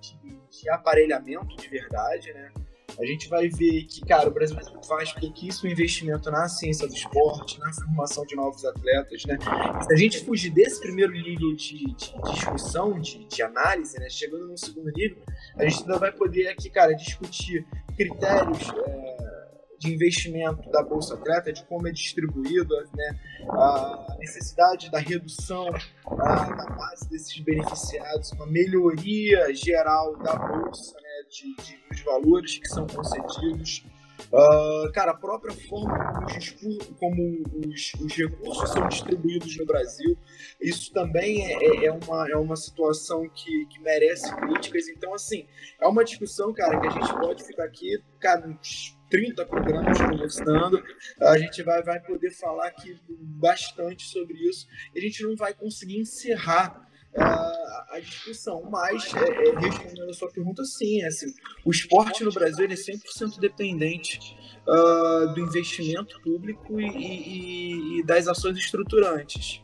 de, 0.00 0.40
de 0.50 0.68
aparelhamento 0.68 1.54
de 1.54 1.68
verdade, 1.68 2.32
né? 2.32 2.50
A 2.98 3.04
gente 3.04 3.28
vai 3.28 3.48
ver 3.48 3.84
que, 3.84 4.00
cara, 4.02 4.28
o 4.28 4.32
Brasil 4.32 4.56
faz 4.86 5.12
pouquíssimo 5.12 5.70
investimento 5.70 6.30
na 6.30 6.48
ciência 6.48 6.86
do 6.86 6.94
esporte, 6.94 7.58
na 7.60 7.72
formação 7.72 8.24
de 8.24 8.34
novos 8.34 8.64
atletas, 8.64 9.22
né? 9.24 9.38
Se 9.82 9.92
a 9.92 9.96
gente 9.96 10.24
fugir 10.24 10.50
desse 10.50 10.80
primeiro 10.80 11.12
nível 11.12 11.54
de, 11.54 11.94
de 11.94 12.14
discussão, 12.32 12.98
de, 12.98 13.24
de, 13.26 13.42
análise, 13.42 13.98
né? 13.98 14.08
Chegando 14.08 14.48
no 14.48 14.56
segundo 14.56 14.90
nível, 14.92 15.22
a 15.56 15.68
gente 15.68 15.82
ainda 15.82 15.98
vai 15.98 16.12
poder 16.12 16.48
aqui, 16.48 16.70
cara, 16.70 16.92
discutir 16.92 17.66
critérios 17.96 18.70
é, 18.70 19.46
de 19.78 19.92
investimento 19.92 20.70
da 20.70 20.82
Bolsa 20.82 21.14
Atleta, 21.14 21.52
de 21.52 21.64
como 21.64 21.86
é 21.86 21.92
distribuído, 21.92 22.74
né? 22.94 23.18
a 23.50 24.16
necessidade 24.18 24.90
da 24.90 24.98
redução 24.98 25.66
da 25.70 26.74
base 26.76 27.08
desses 27.10 27.38
beneficiados, 27.40 28.32
uma 28.32 28.46
melhoria 28.46 29.54
geral 29.54 30.16
da 30.16 30.34
Bolsa, 30.34 30.96
né? 31.00 31.05
De, 31.36 31.54
de, 31.56 31.78
dos 31.88 32.00
valores 32.00 32.58
que 32.58 32.68
são 32.68 32.86
concedidos. 32.86 33.84
Uh, 34.32 34.90
cara, 34.92 35.12
a 35.12 35.16
própria 35.16 35.54
forma 35.68 36.24
como 36.24 36.38
os, 36.38 36.50
como 36.98 37.42
os, 37.66 37.92
os, 38.00 38.12
recursos 38.14 38.70
são 38.70 38.88
distribuídos 38.88 39.56
no 39.58 39.66
Brasil, 39.66 40.16
isso 40.60 40.92
também 40.92 41.44
é, 41.44 41.52
é, 41.52 41.84
é, 41.84 41.92
uma, 41.92 42.28
é 42.30 42.36
uma 42.36 42.56
situação 42.56 43.28
que, 43.28 43.66
que 43.66 43.78
merece 43.80 44.34
críticas. 44.34 44.88
Então, 44.88 45.14
assim, 45.14 45.46
é 45.80 45.86
uma 45.86 46.02
discussão, 46.02 46.52
cara, 46.52 46.80
que 46.80 46.86
a 46.86 46.90
gente 46.90 47.12
pode 47.12 47.44
ficar 47.44 47.64
aqui, 47.64 48.02
cara, 48.18 48.48
uns 48.48 48.96
30 49.10 49.44
programas 49.44 50.00
conversando. 50.00 50.82
A 51.20 51.38
gente 51.38 51.62
vai, 51.62 51.82
vai 51.82 52.00
poder 52.00 52.30
falar 52.30 52.68
aqui 52.68 52.98
bastante 53.08 54.04
sobre 54.04 54.34
isso. 54.38 54.66
A 54.96 54.98
gente 54.98 55.22
não 55.22 55.36
vai 55.36 55.52
conseguir 55.52 55.98
encerrar 55.98 56.86
a 57.18 58.00
discussão. 58.00 58.62
Mas, 58.70 59.12
é, 59.14 59.48
é, 59.48 59.58
respondendo 59.58 60.10
a 60.10 60.14
sua 60.14 60.30
pergunta, 60.30 60.64
sim, 60.64 61.02
é 61.02 61.06
assim, 61.06 61.32
o 61.64 61.70
esporte 61.70 62.22
no 62.24 62.32
Brasil 62.32 62.64
ele 62.64 62.74
é 62.74 62.76
100% 62.76 63.38
dependente 63.38 64.36
uh, 64.66 65.32
do 65.34 65.40
investimento 65.40 66.20
público 66.20 66.80
e, 66.80 66.86
e, 66.86 67.98
e, 68.00 68.02
das 68.04 68.28
ações 68.28 68.56
estruturantes. 68.58 69.62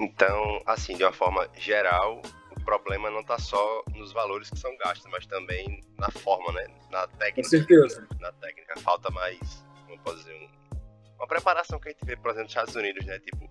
Então, 0.00 0.62
assim, 0.66 0.96
de 0.96 1.04
uma 1.04 1.12
forma 1.12 1.48
geral, 1.56 2.20
o 2.56 2.64
problema 2.64 3.10
não 3.10 3.20
está 3.20 3.38
só 3.38 3.82
nos 3.94 4.12
valores 4.12 4.50
que 4.50 4.58
são 4.58 4.76
gastos, 4.78 5.10
mas 5.10 5.26
também 5.26 5.82
na 5.98 6.10
forma, 6.10 6.52
né? 6.52 6.66
Na 6.90 7.06
técnica. 7.06 7.42
Com 7.42 7.48
certeza. 7.48 8.06
Na 8.20 8.32
técnica. 8.32 8.78
Falta 8.80 9.10
mais, 9.10 9.64
como 9.86 9.98
posso 10.00 10.18
dizer, 10.18 10.34
um, 10.34 10.76
uma 11.16 11.26
preparação 11.26 11.80
que 11.80 11.88
a 11.88 11.92
gente 11.92 12.04
vê, 12.04 12.14
por 12.16 12.30
exemplo, 12.30 12.44
nos 12.44 12.50
Estados 12.50 12.76
Unidos, 12.76 13.06
né? 13.06 13.18
Tipo, 13.20 13.50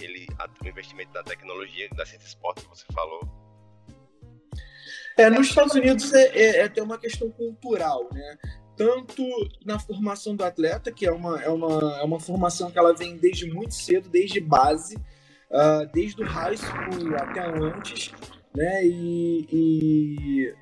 ele, 0.00 0.26
o 0.62 0.68
investimento 0.68 1.12
na 1.12 1.22
tecnologia, 1.22 1.88
da 1.90 2.04
ciência 2.04 2.26
esporte 2.26 2.62
que 2.62 2.68
você 2.68 2.84
falou. 2.92 3.20
É, 5.16 5.30
nos 5.30 5.48
Estados 5.48 5.74
Unidos 5.74 6.12
é, 6.12 6.26
é, 6.36 6.56
é 6.58 6.62
até 6.64 6.82
uma 6.82 6.98
questão 6.98 7.30
cultural, 7.30 8.08
né? 8.12 8.38
Tanto 8.76 9.22
na 9.64 9.78
formação 9.78 10.34
do 10.34 10.44
atleta, 10.44 10.90
que 10.90 11.06
é 11.06 11.12
uma, 11.12 11.40
é, 11.40 11.48
uma, 11.48 12.00
é 12.00 12.02
uma 12.02 12.18
formação 12.18 12.70
que 12.70 12.78
ela 12.78 12.92
vem 12.92 13.16
desde 13.16 13.48
muito 13.48 13.74
cedo, 13.74 14.08
desde 14.08 14.40
base, 14.40 14.96
uh, 14.96 15.86
desde 15.92 16.20
o 16.20 16.26
high 16.26 16.56
school 16.56 17.14
até 17.16 17.46
antes, 17.46 18.12
né? 18.52 18.84
E, 18.84 19.46
e 19.52 20.54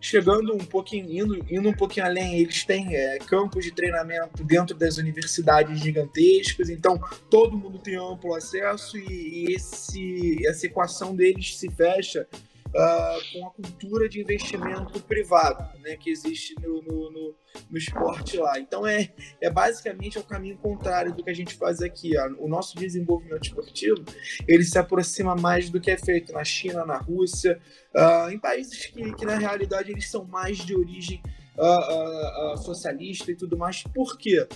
chegando 0.00 0.54
um 0.54 0.58
pouquinho, 0.58 1.10
indo, 1.10 1.46
indo 1.50 1.68
um 1.68 1.74
pouquinho 1.74 2.06
além, 2.06 2.38
eles 2.38 2.64
têm 2.64 2.94
é, 2.94 3.18
campos 3.18 3.64
de 3.64 3.72
treinamento 3.72 4.42
dentro 4.42 4.76
das 4.76 4.96
universidades 4.96 5.78
gigantescas, 5.78 6.70
então 6.70 7.00
todo 7.28 7.56
mundo 7.56 7.78
tem 7.78 7.96
amplo 7.96 8.34
acesso 8.34 8.96
e, 8.96 9.48
e 9.48 9.54
esse, 9.54 10.46
essa 10.46 10.66
equação 10.66 11.14
deles 11.14 11.56
se 11.56 11.68
fecha 11.70 12.26
uh, 12.70 13.32
com 13.32 13.46
a 13.46 13.50
cultura 13.50 14.08
de 14.08 14.20
investimento 14.20 15.00
privado 15.02 15.78
né, 15.80 15.96
que 15.96 16.10
existe 16.10 16.54
no, 16.60 16.82
no, 16.82 17.10
no, 17.10 17.34
no, 17.70 17.78
esporte 17.78 18.36
lá. 18.36 18.58
Então 18.58 18.86
é, 18.86 19.12
é 19.40 19.50
basicamente 19.50 20.18
o 20.18 20.22
caminho 20.22 20.56
contrário 20.58 21.14
do 21.14 21.22
que 21.22 21.30
a 21.30 21.34
gente 21.34 21.54
faz 21.54 21.80
aqui. 21.80 22.16
Ó. 22.16 22.44
O 22.44 22.48
nosso 22.48 22.76
desenvolvimento 22.76 23.44
esportivo 23.44 24.04
ele 24.46 24.64
se 24.64 24.78
aproxima 24.78 25.34
mais 25.34 25.70
do 25.70 25.80
que 25.80 25.90
é 25.90 25.96
feito 25.96 26.32
na 26.32 26.44
China, 26.44 26.84
na 26.84 26.96
Rússia, 26.96 27.60
uh, 27.94 28.30
em 28.30 28.38
países 28.38 28.86
que, 28.86 29.14
que 29.14 29.24
na 29.24 29.36
realidade 29.36 29.90
eles 29.90 30.10
são 30.10 30.24
mais 30.24 30.58
de 30.58 30.74
origem 30.76 31.22
uh, 31.56 32.56
socialista 32.58 33.30
e 33.30 33.36
tudo 33.36 33.56
mais. 33.56 33.82
Por 33.82 34.16
quê? 34.16 34.46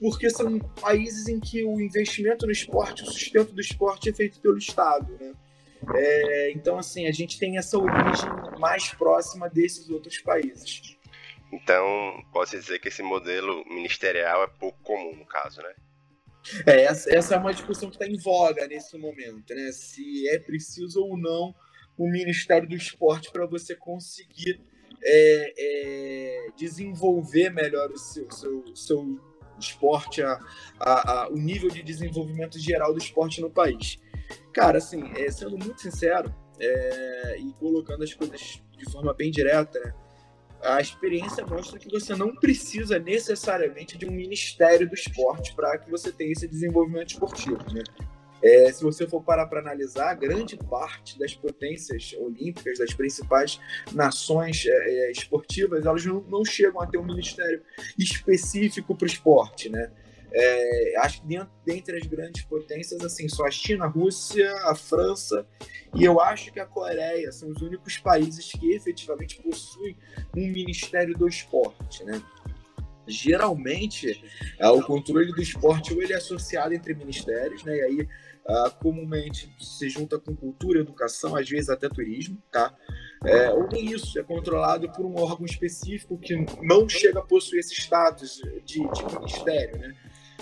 Porque 0.00 0.30
são 0.30 0.58
países 0.58 1.28
em 1.28 1.38
que 1.40 1.64
o 1.64 1.80
investimento 1.80 2.46
no 2.46 2.52
esporte, 2.52 3.02
o 3.02 3.06
sustento 3.06 3.52
do 3.52 3.60
esporte 3.60 4.08
é 4.08 4.12
feito 4.12 4.40
pelo 4.40 4.56
Estado, 4.56 5.12
né? 5.20 5.25
É, 5.94 6.52
então, 6.52 6.78
assim, 6.78 7.06
a 7.06 7.12
gente 7.12 7.38
tem 7.38 7.58
essa 7.58 7.78
origem 7.78 8.30
mais 8.58 8.92
próxima 8.92 9.48
desses 9.48 9.88
outros 9.88 10.18
países. 10.18 10.96
Então, 11.52 12.22
posso 12.32 12.58
dizer 12.58 12.78
que 12.80 12.88
esse 12.88 13.02
modelo 13.02 13.64
ministerial 13.66 14.42
é 14.42 14.46
pouco 14.46 14.78
comum, 14.82 15.14
no 15.16 15.26
caso, 15.26 15.62
né? 15.62 15.74
É, 16.66 16.82
essa, 16.82 17.12
essa 17.14 17.34
é 17.34 17.38
uma 17.38 17.52
discussão 17.52 17.88
que 17.88 17.96
está 17.96 18.06
em 18.06 18.18
voga 18.18 18.66
nesse 18.66 18.96
momento, 18.96 19.54
né? 19.54 19.70
Se 19.72 20.28
é 20.28 20.38
preciso 20.38 21.02
ou 21.02 21.16
não 21.16 21.54
o 21.96 22.08
Ministério 22.08 22.68
do 22.68 22.74
Esporte 22.74 23.30
para 23.32 23.46
você 23.46 23.74
conseguir 23.74 24.60
é, 25.02 25.54
é, 25.58 26.48
desenvolver 26.56 27.50
melhor 27.50 27.90
o 27.90 27.98
seu, 27.98 28.30
seu, 28.30 28.76
seu 28.76 29.20
esporte, 29.58 30.22
a, 30.22 30.38
a, 30.78 31.12
a, 31.12 31.28
o 31.28 31.36
nível 31.36 31.70
de 31.70 31.82
desenvolvimento 31.82 32.58
geral 32.58 32.92
do 32.92 32.98
esporte 32.98 33.40
no 33.40 33.50
país. 33.50 33.98
Cara, 34.52 34.78
assim, 34.78 35.12
é, 35.16 35.30
sendo 35.30 35.58
muito 35.58 35.80
sincero 35.80 36.34
é, 36.58 37.38
e 37.38 37.52
colocando 37.54 38.02
as 38.02 38.12
coisas 38.14 38.62
de 38.76 38.90
forma 38.90 39.12
bem 39.14 39.30
direta, 39.30 39.78
né, 39.80 39.94
a 40.62 40.80
experiência 40.80 41.44
mostra 41.46 41.78
que 41.78 41.90
você 41.90 42.14
não 42.14 42.34
precisa 42.34 42.98
necessariamente 42.98 43.96
de 43.96 44.06
um 44.06 44.10
ministério 44.10 44.88
do 44.88 44.94
esporte 44.94 45.54
para 45.54 45.78
que 45.78 45.90
você 45.90 46.10
tenha 46.10 46.32
esse 46.32 46.48
desenvolvimento 46.48 47.10
esportivo, 47.10 47.58
né? 47.72 47.82
É, 48.42 48.70
se 48.70 48.84
você 48.84 49.08
for 49.08 49.22
parar 49.22 49.46
para 49.46 49.60
analisar, 49.60 50.14
grande 50.14 50.56
parte 50.56 51.18
das 51.18 51.34
potências 51.34 52.14
olímpicas, 52.18 52.78
das 52.78 52.92
principais 52.92 53.58
nações 53.92 54.66
é, 54.66 55.08
é 55.08 55.10
esportivas, 55.10 55.86
elas 55.86 56.04
não, 56.04 56.20
não, 56.28 56.44
chegam 56.44 56.80
a 56.80 56.86
ter 56.86 56.98
um 56.98 57.04
ministério 57.04 57.62
específico 57.98 58.94
para 58.94 59.04
o 59.04 59.08
esporte, 59.08 59.68
né? 59.68 59.90
É, 60.38 60.98
acho 60.98 61.22
que 61.22 61.28
dentro, 61.28 61.50
dentre 61.64 61.96
as 61.96 62.06
grandes 62.06 62.44
potências, 62.44 63.00
assim, 63.00 63.26
só 63.26 63.46
a 63.46 63.50
China, 63.50 63.86
a 63.86 63.88
Rússia, 63.88 64.54
a 64.64 64.74
França 64.74 65.46
e 65.96 66.04
eu 66.04 66.20
acho 66.20 66.52
que 66.52 66.60
a 66.60 66.66
Coreia 66.66 67.32
são 67.32 67.48
os 67.48 67.62
únicos 67.62 67.96
países 67.96 68.52
que 68.52 68.72
efetivamente 68.72 69.40
possuem 69.42 69.96
um 70.36 70.46
Ministério 70.46 71.14
do 71.16 71.26
Esporte, 71.26 72.04
né? 72.04 72.22
Geralmente, 73.08 74.22
é, 74.58 74.68
o 74.68 74.82
controle 74.82 75.32
do 75.32 75.40
esporte 75.40 75.94
ou 75.94 76.02
ele 76.02 76.12
é 76.12 76.16
associado 76.16 76.74
entre 76.74 76.92
ministérios, 76.92 77.62
né? 77.62 77.76
E 77.76 77.82
aí, 77.82 78.00
uh, 78.00 78.70
comumente, 78.82 79.54
se 79.60 79.88
junta 79.88 80.18
com 80.18 80.34
cultura, 80.34 80.80
educação, 80.80 81.36
às 81.36 81.48
vezes 81.48 81.70
até 81.70 81.88
turismo, 81.88 82.42
tá? 82.50 82.74
É, 83.24 83.50
ou 83.50 83.68
nem 83.68 83.92
isso, 83.92 84.18
é 84.18 84.24
controlado 84.24 84.90
por 84.90 85.06
um 85.06 85.16
órgão 85.16 85.46
específico 85.46 86.18
que 86.18 86.34
não 86.60 86.88
chega 86.88 87.20
a 87.20 87.22
possuir 87.22 87.60
esse 87.60 87.74
status 87.74 88.42
de, 88.64 88.80
de 88.80 89.18
ministério, 89.18 89.78
né? 89.78 89.94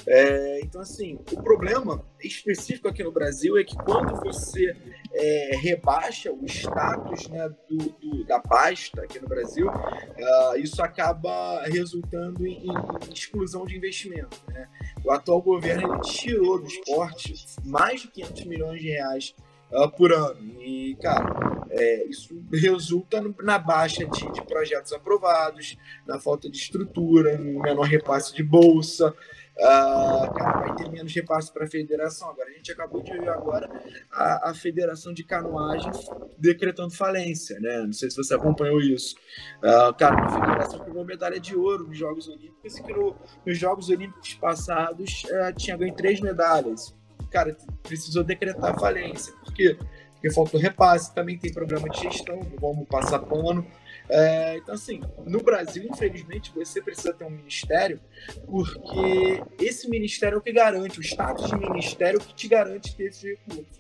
É, 0.06 0.60
então, 0.62 0.80
assim, 0.80 1.18
o 1.32 1.42
problema 1.42 2.04
específico 2.22 2.88
aqui 2.88 3.02
no 3.02 3.12
Brasil 3.12 3.56
é 3.56 3.64
que 3.64 3.76
quando 3.76 4.14
você 4.20 4.76
é, 5.12 5.56
rebaixa 5.56 6.32
o 6.32 6.44
status 6.44 7.28
né, 7.28 7.48
do, 7.68 7.76
do, 7.76 8.24
da 8.24 8.38
pasta 8.38 9.02
aqui 9.02 9.18
no 9.18 9.28
Brasil, 9.28 9.68
uh, 9.68 10.56
isso 10.56 10.82
acaba 10.82 11.62
resultando 11.62 12.46
em, 12.46 12.66
em, 12.66 13.12
exclusão 13.12 13.64
de 13.64 13.76
investimento. 13.76 14.36
Né? 14.48 14.68
O 15.04 15.10
atual 15.10 15.40
governo 15.40 16.00
tirou 16.00 16.60
do 16.60 16.66
esporte 16.66 17.34
mais 17.64 18.02
de 18.02 18.08
500 18.08 18.44
milhões 18.44 18.80
de 18.80 18.88
reais 18.88 19.34
uh, 19.72 19.88
por 19.90 20.12
ano. 20.12 20.60
E, 20.60 20.96
cara, 21.00 21.64
é, 21.70 22.04
isso 22.06 22.42
resulta 22.52 23.22
na 23.42 23.58
baixa 23.58 24.04
de, 24.06 24.32
de 24.32 24.42
projetos 24.42 24.92
aprovados, 24.92 25.76
na 26.06 26.18
falta 26.18 26.48
de 26.50 26.56
estrutura, 26.56 27.38
no 27.38 27.60
menor 27.60 27.84
repasse 27.84 28.34
de 28.34 28.42
bolsa. 28.42 29.14
Uh, 29.56 30.34
cara, 30.34 30.66
vai 30.66 30.74
ter 30.74 30.90
menos 30.90 31.14
repasse 31.14 31.52
para 31.52 31.64
a 31.64 31.68
federação. 31.68 32.28
Agora, 32.28 32.50
a 32.50 32.52
gente 32.52 32.72
acabou 32.72 33.02
de 33.02 33.12
ver 33.12 33.28
agora 33.28 33.70
a, 34.10 34.50
a, 34.50 34.54
Federação 34.54 35.14
de 35.14 35.22
Canoagem 35.22 35.92
decretando 36.36 36.92
falência, 36.92 37.60
né? 37.60 37.82
Não 37.82 37.92
sei 37.92 38.10
se 38.10 38.16
você 38.16 38.34
acompanhou 38.34 38.80
isso. 38.80 39.14
Uh, 39.58 39.94
cara, 39.94 40.24
a 40.24 40.28
federação 40.28 40.80
pegou 40.80 41.04
medalha 41.04 41.38
de 41.38 41.54
ouro 41.54 41.86
nos 41.86 41.96
Jogos 41.96 42.26
Olímpicos 42.26 42.76
e 42.76 42.82
que 42.82 42.92
no, 42.92 43.16
nos 43.46 43.56
Jogos 43.56 43.88
Olímpicos 43.90 44.34
passados 44.34 45.22
uh, 45.24 45.54
tinha 45.56 45.76
ganho 45.76 45.94
três 45.94 46.20
medalhas. 46.20 46.92
Cara, 47.30 47.56
precisou 47.84 48.24
decretar 48.24 48.78
falência. 48.78 49.32
Por 49.44 49.54
quê? 49.54 49.78
Porque 50.14 50.32
faltou 50.32 50.58
repasse, 50.58 51.14
também 51.14 51.38
tem 51.38 51.52
programa 51.52 51.88
de 51.90 52.00
gestão, 52.00 52.40
vamos 52.60 52.88
passar 52.88 53.20
pano. 53.20 53.64
É, 54.08 54.56
então, 54.58 54.74
assim, 54.74 55.00
no 55.26 55.42
Brasil, 55.42 55.84
infelizmente, 55.90 56.52
você 56.54 56.82
precisa 56.82 57.12
ter 57.12 57.24
um 57.24 57.30
ministério, 57.30 58.00
porque 58.46 59.42
esse 59.58 59.88
ministério 59.88 60.36
é 60.36 60.38
o 60.38 60.42
que 60.42 60.52
garante, 60.52 60.98
o 60.98 61.02
status 61.02 61.48
de 61.48 61.56
ministério 61.56 62.18
é 62.18 62.22
o 62.22 62.24
que 62.24 62.34
te 62.34 62.48
garante 62.48 62.94
ter 62.94 63.04
esses 63.04 63.22
recursos. 63.22 63.78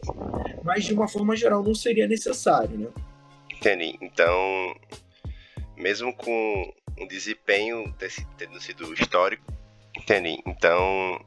Mas, 0.62 0.84
de 0.84 0.94
uma 0.94 1.06
forma 1.06 1.36
geral, 1.36 1.62
não 1.62 1.74
seria 1.74 2.06
necessário, 2.06 2.78
né? 2.78 2.88
Entendi. 3.54 3.98
Então, 4.00 4.74
mesmo 5.76 6.14
com 6.14 6.72
um 6.98 7.06
desempenho 7.06 7.94
tendo 8.38 8.60
sido 8.60 8.92
histórico, 8.94 9.44
entendi. 9.96 10.42
Então, 10.46 11.20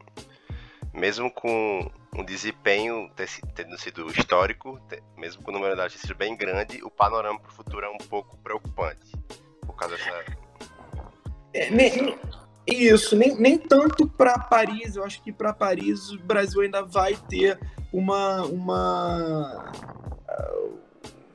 mesmo 0.94 1.30
com 1.32 1.92
um 2.18 2.26
desempenho 2.26 3.10
tendo 3.54 3.78
sido 3.78 4.08
histórico, 4.12 4.82
mesmo 5.16 5.44
com 5.44 5.52
o 5.52 5.54
número 5.54 5.76
de 5.88 5.98
sido 5.98 6.16
bem 6.16 6.36
grande, 6.36 6.84
o 6.84 6.90
panorama 6.90 7.40
para 7.40 7.50
o 7.50 7.54
futuro 7.54 7.86
é 7.86 7.90
um 7.90 7.98
pouco 7.98 8.36
preocupante. 8.38 9.12
Por 9.62 9.76
causa 9.76 9.96
dessa. 9.96 10.26
É, 11.54 11.70
nem, 11.70 12.18
isso, 12.66 13.16
nem, 13.16 13.36
nem 13.36 13.58
tanto 13.58 14.08
para 14.08 14.38
Paris, 14.40 14.96
eu 14.96 15.04
acho 15.04 15.22
que 15.22 15.32
para 15.32 15.54
Paris 15.54 16.10
o 16.12 16.20
Brasil 16.20 16.62
ainda 16.62 16.84
vai 16.84 17.16
ter 17.30 17.60
uma. 17.94 18.44
uma 18.46 19.72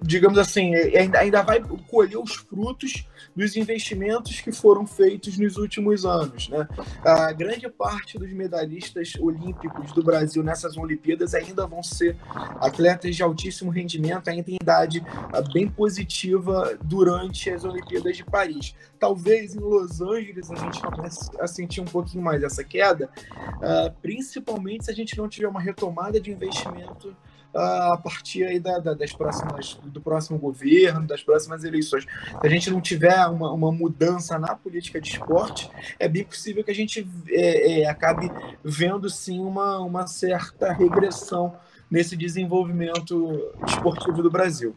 digamos 0.03 0.39
assim, 0.39 0.75
ainda, 0.75 1.19
ainda 1.19 1.43
vai 1.43 1.61
colher 1.89 2.19
os 2.19 2.35
frutos 2.35 3.07
dos 3.35 3.57
investimentos 3.57 4.41
que 4.41 4.53
foram 4.53 4.87
feitos 4.87 5.39
nos 5.39 5.57
últimos 5.57 6.05
anos. 6.05 6.49
Né? 6.49 6.67
A 7.05 7.33
grande 7.33 7.69
parte 7.69 8.19
dos 8.19 8.33
medalhistas 8.33 9.15
olímpicos 9.19 9.93
do 9.93 10.03
Brasil 10.03 10.43
nessas 10.43 10.77
Olimpíadas 10.77 11.35
ainda 11.35 11.67
vão 11.67 11.83
ser 11.83 12.17
atletas 12.61 13.17
de 13.17 13.23
altíssimo 13.23 13.71
rendimento, 13.71 14.29
ainda 14.29 14.51
em 14.51 14.59
idade 14.61 15.03
ah, 15.07 15.43
bem 15.53 15.69
positiva 15.69 16.79
durante 16.83 17.51
as 17.51 17.65
Olimpíadas 17.65 18.17
de 18.17 18.25
Paris. 18.25 18.75
Talvez 18.99 19.55
em 19.55 19.61
Los 19.61 20.01
Angeles 20.01 20.51
a 20.51 20.57
gente 20.57 20.81
comece 20.81 21.31
a 21.41 21.47
sentir 21.47 21.81
um 21.81 21.87
pouquinho 21.87 22.23
mais 22.23 22.43
essa 22.43 22.63
queda, 22.63 23.11
uh, 23.37 23.93
principalmente 24.01 24.85
se 24.85 24.91
a 24.91 24.95
gente 24.95 25.17
não 25.17 25.29
tiver 25.29 25.49
uma 25.49 25.61
retomada 25.61 26.21
de 26.21 26.31
investimento 26.31 27.17
a 27.55 27.99
partir 28.03 28.45
aí 28.45 28.59
da, 28.59 28.79
da, 28.79 28.95
das 28.95 29.13
próximas, 29.13 29.75
do 29.85 30.01
próximo 30.01 30.39
governo, 30.39 31.07
das 31.07 31.23
próximas 31.23 31.65
eleições. 31.65 32.05
Se 32.05 32.47
a 32.47 32.49
gente 32.49 32.71
não 32.71 32.81
tiver 32.81 33.27
uma, 33.27 33.53
uma 33.53 33.73
mudança 33.73 34.39
na 34.39 34.55
política 34.55 35.01
de 35.01 35.11
esporte, 35.11 35.71
é 35.99 36.09
bem 36.09 36.25
possível 36.25 36.65
que 36.65 36.71
a 36.71 36.75
gente 36.75 37.07
é, 37.29 37.83
é, 37.83 37.89
acabe 37.89 38.31
vendo 38.65 39.09
sim 39.11 39.41
uma, 39.41 39.79
uma 39.79 40.07
certa 40.07 40.73
regressão 40.73 41.57
nesse 41.91 42.17
desenvolvimento 42.17 43.53
esportivo 43.67 44.23
do 44.23 44.31
Brasil. 44.31 44.77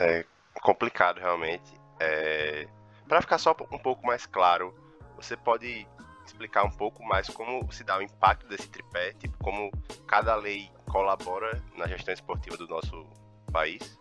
É 0.00 0.24
complicado 0.60 1.18
realmente. 1.18 1.72
É... 2.00 2.66
Para 3.06 3.20
ficar 3.20 3.38
só 3.38 3.54
um 3.70 3.78
pouco 3.78 4.06
mais 4.06 4.24
claro, 4.26 4.74
você 5.16 5.36
pode 5.36 5.86
explicar 6.32 6.64
um 6.64 6.70
pouco 6.70 7.04
mais 7.04 7.28
como 7.28 7.70
se 7.72 7.84
dá 7.84 7.98
o 7.98 8.02
impacto 8.02 8.48
desse 8.48 8.68
tripé, 8.68 9.12
tipo, 9.14 9.36
como 9.38 9.70
cada 10.06 10.34
lei 10.34 10.70
colabora 10.86 11.62
na 11.76 11.86
gestão 11.86 12.12
esportiva 12.12 12.56
do 12.56 12.66
nosso 12.66 13.06
país? 13.52 13.98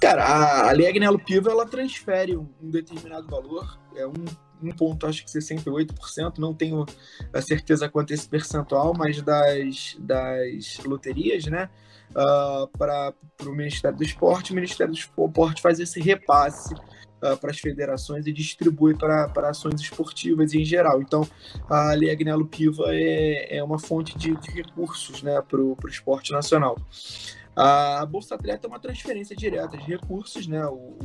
Cara, 0.00 0.68
a, 0.68 0.72
Lei 0.72 0.86
Agnello 0.86 1.18
Piva, 1.18 1.50
ela 1.50 1.66
transfere 1.66 2.36
um, 2.36 2.48
um 2.62 2.70
determinado 2.70 3.26
valor, 3.26 3.78
é 3.94 4.06
um, 4.06 4.24
um 4.62 4.70
ponto, 4.70 5.06
acho 5.06 5.24
que 5.24 5.30
68%, 5.30 6.38
não 6.38 6.54
tenho 6.54 6.84
a 7.32 7.40
certeza 7.40 7.88
quanto 7.88 8.10
é 8.10 8.14
esse 8.14 8.28
percentual, 8.28 8.94
mas 8.96 9.20
das, 9.22 9.96
das 9.98 10.78
loterias, 10.84 11.46
né, 11.46 11.70
uh, 12.10 12.68
para 12.78 13.14
o 13.44 13.50
Ministério 13.50 13.96
do 13.96 14.04
Esporte, 14.04 14.52
o 14.52 14.54
Ministério 14.54 14.92
do 14.92 14.98
Esporte 14.98 15.62
faz 15.62 15.80
esse 15.80 16.00
repasse 16.00 16.74
uh, 17.22 17.36
para 17.36 17.50
as 17.50 17.58
federações 17.58 18.26
e 18.26 18.32
distribui 18.32 18.94
para 18.94 19.48
ações 19.48 19.80
esportivas 19.80 20.54
em 20.54 20.64
geral. 20.64 21.00
Então, 21.00 21.26
a 21.68 21.92
Lei 21.92 22.10
Agnello 22.10 22.46
Piva 22.46 22.84
é, 22.88 23.58
é 23.58 23.62
uma 23.62 23.78
fonte 23.78 24.16
de, 24.16 24.34
de 24.36 24.50
recursos 24.50 25.22
né, 25.22 25.40
para 25.40 25.60
o 25.60 25.76
esporte 25.88 26.32
nacional. 26.32 26.78
A 27.56 28.04
Bolsa 28.04 28.34
Atleta 28.34 28.66
é 28.66 28.68
uma 28.68 28.78
transferência 28.78 29.34
direta 29.34 29.78
de 29.78 29.84
recursos, 29.84 30.46
né? 30.46 30.64
O, 30.66 30.96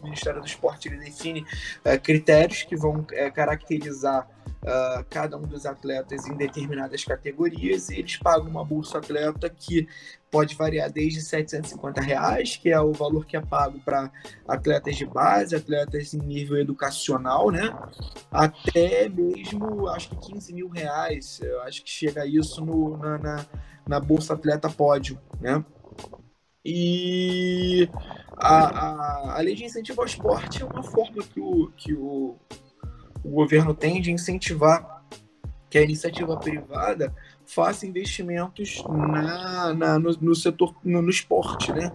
o 0.00 0.04
Ministério 0.04 0.40
do 0.40 0.46
Esporte 0.46 0.88
define 0.88 1.40
uh, 1.40 2.00
critérios 2.02 2.62
que 2.62 2.76
vão 2.76 3.00
uh, 3.00 3.32
caracterizar 3.34 4.28
uh, 4.62 5.04
cada 5.08 5.36
um 5.36 5.42
dos 5.42 5.66
atletas 5.66 6.26
em 6.26 6.36
determinadas 6.36 7.04
categorias 7.04 7.88
e 7.90 7.98
eles 7.98 8.16
pagam 8.16 8.48
uma 8.48 8.64
bolsa 8.64 8.98
atleta 8.98 9.48
que 9.48 9.88
pode 10.30 10.54
variar 10.54 10.90
desde 10.90 11.20
750 11.22 12.00
reais, 12.00 12.56
que 12.56 12.70
é 12.70 12.80
o 12.80 12.92
valor 12.92 13.26
que 13.26 13.36
é 13.36 13.40
pago 13.40 13.80
para 13.80 14.10
atletas 14.46 14.96
de 14.96 15.04
base, 15.04 15.56
atletas 15.56 16.14
em 16.14 16.18
nível 16.18 16.56
educacional, 16.56 17.50
né? 17.50 17.74
Até 18.30 19.08
mesmo, 19.08 19.88
acho 19.88 20.10
que 20.10 20.32
15 20.32 20.52
mil 20.52 20.68
reais, 20.68 21.40
eu 21.42 21.60
acho 21.62 21.82
que 21.82 21.90
chega 21.90 22.24
isso 22.24 22.64
no, 22.64 22.96
na, 22.96 23.18
na, 23.18 23.46
na 23.90 23.98
Bolsa 23.98 24.34
Atleta 24.34 24.70
Pódio, 24.70 25.20
né? 25.40 25.64
E 26.64 27.88
a, 28.36 28.66
a, 28.66 29.38
a 29.38 29.40
lei 29.40 29.56
de 29.56 29.64
incentivo 29.64 30.00
ao 30.00 30.06
esporte 30.06 30.62
é 30.62 30.64
uma 30.64 30.84
forma 30.84 31.24
que 31.24 31.40
o, 31.40 31.72
que 31.76 31.92
o, 31.92 32.36
o 33.24 33.28
governo 33.28 33.74
tem 33.74 34.00
de 34.00 34.12
incentivar 34.12 35.04
que 35.68 35.76
a 35.76 35.82
iniciativa 35.82 36.36
privada 36.36 37.12
faça 37.44 37.84
investimentos 37.84 38.80
na, 38.88 39.74
na 39.74 39.98
no, 39.98 40.12
no, 40.20 40.34
setor 40.36 40.72
no, 40.84 41.02
no 41.02 41.10
esporte, 41.10 41.72
né? 41.72 41.90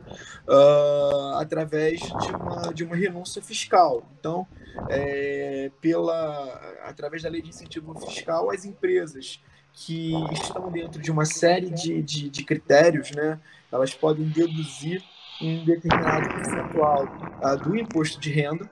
Uh, 0.46 1.36
através 1.38 2.02
de 2.02 2.32
uma, 2.36 2.74
de 2.74 2.84
uma 2.84 2.96
renúncia 2.98 3.41
fiscal. 3.41 4.04
Então, 4.20 4.46
é, 4.89 5.72
pela, 5.80 6.43
através 6.84 7.24
da 7.24 7.30
lei 7.30 7.41
de 7.41 7.50
incentivo 7.50 7.98
fiscal, 8.02 8.52
as 8.52 8.65
empresas 8.65 9.41
que 9.76 10.14
estão 10.32 10.72
dentro 10.72 11.02
de 11.02 11.12
uma 11.12 11.26
série 11.26 11.70
de, 11.70 12.02
de, 12.02 12.30
de 12.30 12.44
critérios, 12.44 13.12
né? 13.12 13.40
Elas 13.72 13.94
podem 13.94 14.26
deduzir 14.26 15.04
um 15.42 15.66
determinado 15.66 16.30
percentual 16.30 17.04
uh, 17.44 17.58
do 17.62 17.76
imposto 17.76 18.20
de 18.20 18.32
renda 18.32 18.70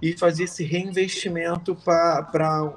e 0.00 0.16
fazer 0.16 0.44
esse 0.44 0.62
reinvestimento 0.64 1.74
para 1.74 2.72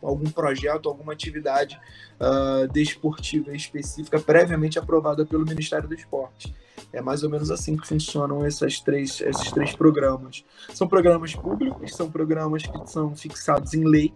algum 0.00 0.30
projeto, 0.30 0.88
alguma 0.88 1.12
atividade 1.12 1.78
uh, 2.18 2.66
desportiva 2.72 3.54
específica 3.54 4.18
previamente 4.18 4.78
aprovada 4.78 5.24
pelo 5.24 5.44
Ministério 5.44 5.88
do 5.88 5.94
Esporte. 5.94 6.54
É 6.92 7.00
mais 7.00 7.22
ou 7.22 7.30
menos 7.30 7.50
assim 7.50 7.76
que 7.76 7.86
funcionam 7.86 8.44
essas 8.44 8.80
três, 8.80 9.20
esses 9.20 9.50
três 9.52 9.76
programas. 9.76 10.44
São 10.74 10.88
programas 10.88 11.34
públicos, 11.34 11.94
são 11.94 12.10
programas 12.10 12.64
que 12.64 12.90
são 12.90 13.14
fixados 13.14 13.74
em 13.74 13.84
lei. 13.84 14.12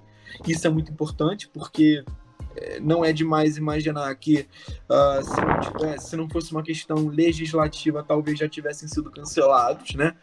Isso 0.46 0.66
é 0.66 0.70
muito 0.70 0.90
importante 0.90 1.48
porque 1.48 2.04
não 2.80 3.04
é 3.04 3.12
demais 3.12 3.56
imaginar 3.56 4.14
que 4.16 4.48
uh, 4.88 5.22
se, 5.22 5.40
não 5.40 5.60
tivesse, 5.60 6.10
se 6.10 6.16
não 6.16 6.28
fosse 6.28 6.52
uma 6.52 6.62
questão 6.62 7.08
legislativa, 7.08 8.02
talvez 8.02 8.38
já 8.38 8.48
tivessem 8.48 8.88
sido 8.88 9.10
cancelados, 9.10 9.94
né? 9.94 10.16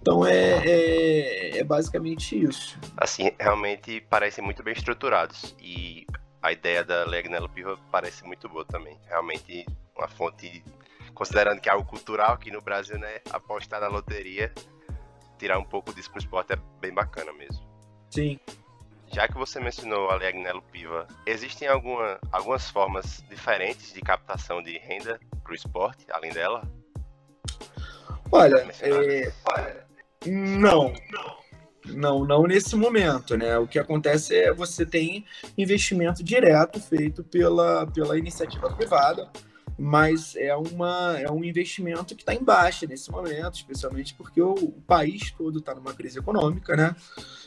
Então 0.00 0.24
é, 0.24 0.66
é, 0.66 1.58
é, 1.58 1.64
basicamente 1.64 2.42
isso. 2.42 2.78
Assim, 2.96 3.30
realmente 3.38 4.00
parecem 4.08 4.42
muito 4.42 4.62
bem 4.62 4.72
estruturados. 4.72 5.54
E 5.60 6.06
a 6.40 6.52
ideia 6.52 6.82
da 6.82 7.04
Lei 7.04 7.20
Agnello 7.20 7.48
Piva 7.48 7.78
parece 7.90 8.24
muito 8.24 8.48
boa 8.48 8.64
também. 8.64 8.98
Realmente 9.06 9.66
uma 9.96 10.08
fonte, 10.08 10.64
considerando 11.14 11.60
que 11.60 11.68
é 11.68 11.72
algo 11.72 11.86
cultural 11.86 12.32
aqui 12.32 12.50
no 12.50 12.62
Brasil, 12.62 12.98
né? 12.98 13.18
Apostar 13.30 13.80
na 13.80 13.88
loteria, 13.88 14.50
tirar 15.38 15.58
um 15.58 15.64
pouco 15.64 15.92
disso 15.92 16.10
pro 16.10 16.18
esporte 16.18 16.54
é 16.54 16.58
bem 16.80 16.92
bacana 16.92 17.32
mesmo. 17.34 17.62
Sim. 18.08 18.38
Já 19.12 19.26
que 19.26 19.34
você 19.34 19.58
mencionou 19.58 20.08
a 20.08 20.14
Agnello 20.14 20.62
Piva, 20.70 21.06
existem 21.26 21.66
alguma, 21.66 22.18
algumas 22.30 22.70
formas 22.70 23.24
diferentes 23.28 23.92
de 23.92 24.00
captação 24.00 24.62
de 24.62 24.78
renda 24.78 25.18
para 25.42 25.52
o 25.52 25.54
esporte, 25.54 26.06
além 26.10 26.32
dela? 26.32 26.62
Olha, 28.30 28.68
é, 28.80 29.32
não. 30.26 30.92
Não, 31.86 32.24
não 32.24 32.44
nesse 32.44 32.76
momento, 32.76 33.36
né? 33.36 33.58
O 33.58 33.66
que 33.66 33.78
acontece 33.78 34.36
é 34.36 34.52
você 34.52 34.86
tem 34.86 35.24
investimento 35.58 36.22
direto 36.22 36.80
feito 36.80 37.24
pela, 37.24 37.86
pela 37.88 38.16
iniciativa 38.16 38.72
privada, 38.72 39.28
mas 39.82 40.36
é, 40.36 40.54
uma, 40.54 41.18
é 41.18 41.30
um 41.30 41.42
investimento 41.42 42.14
que 42.14 42.20
está 42.20 42.34
em 42.34 42.44
baixa 42.44 42.86
nesse 42.86 43.10
momento, 43.10 43.54
especialmente 43.54 44.12
porque 44.12 44.40
o, 44.42 44.52
o 44.52 44.72
país 44.86 45.30
todo 45.30 45.58
está 45.58 45.74
numa 45.74 45.94
crise 45.94 46.18
econômica, 46.18 46.76
né? 46.76 46.94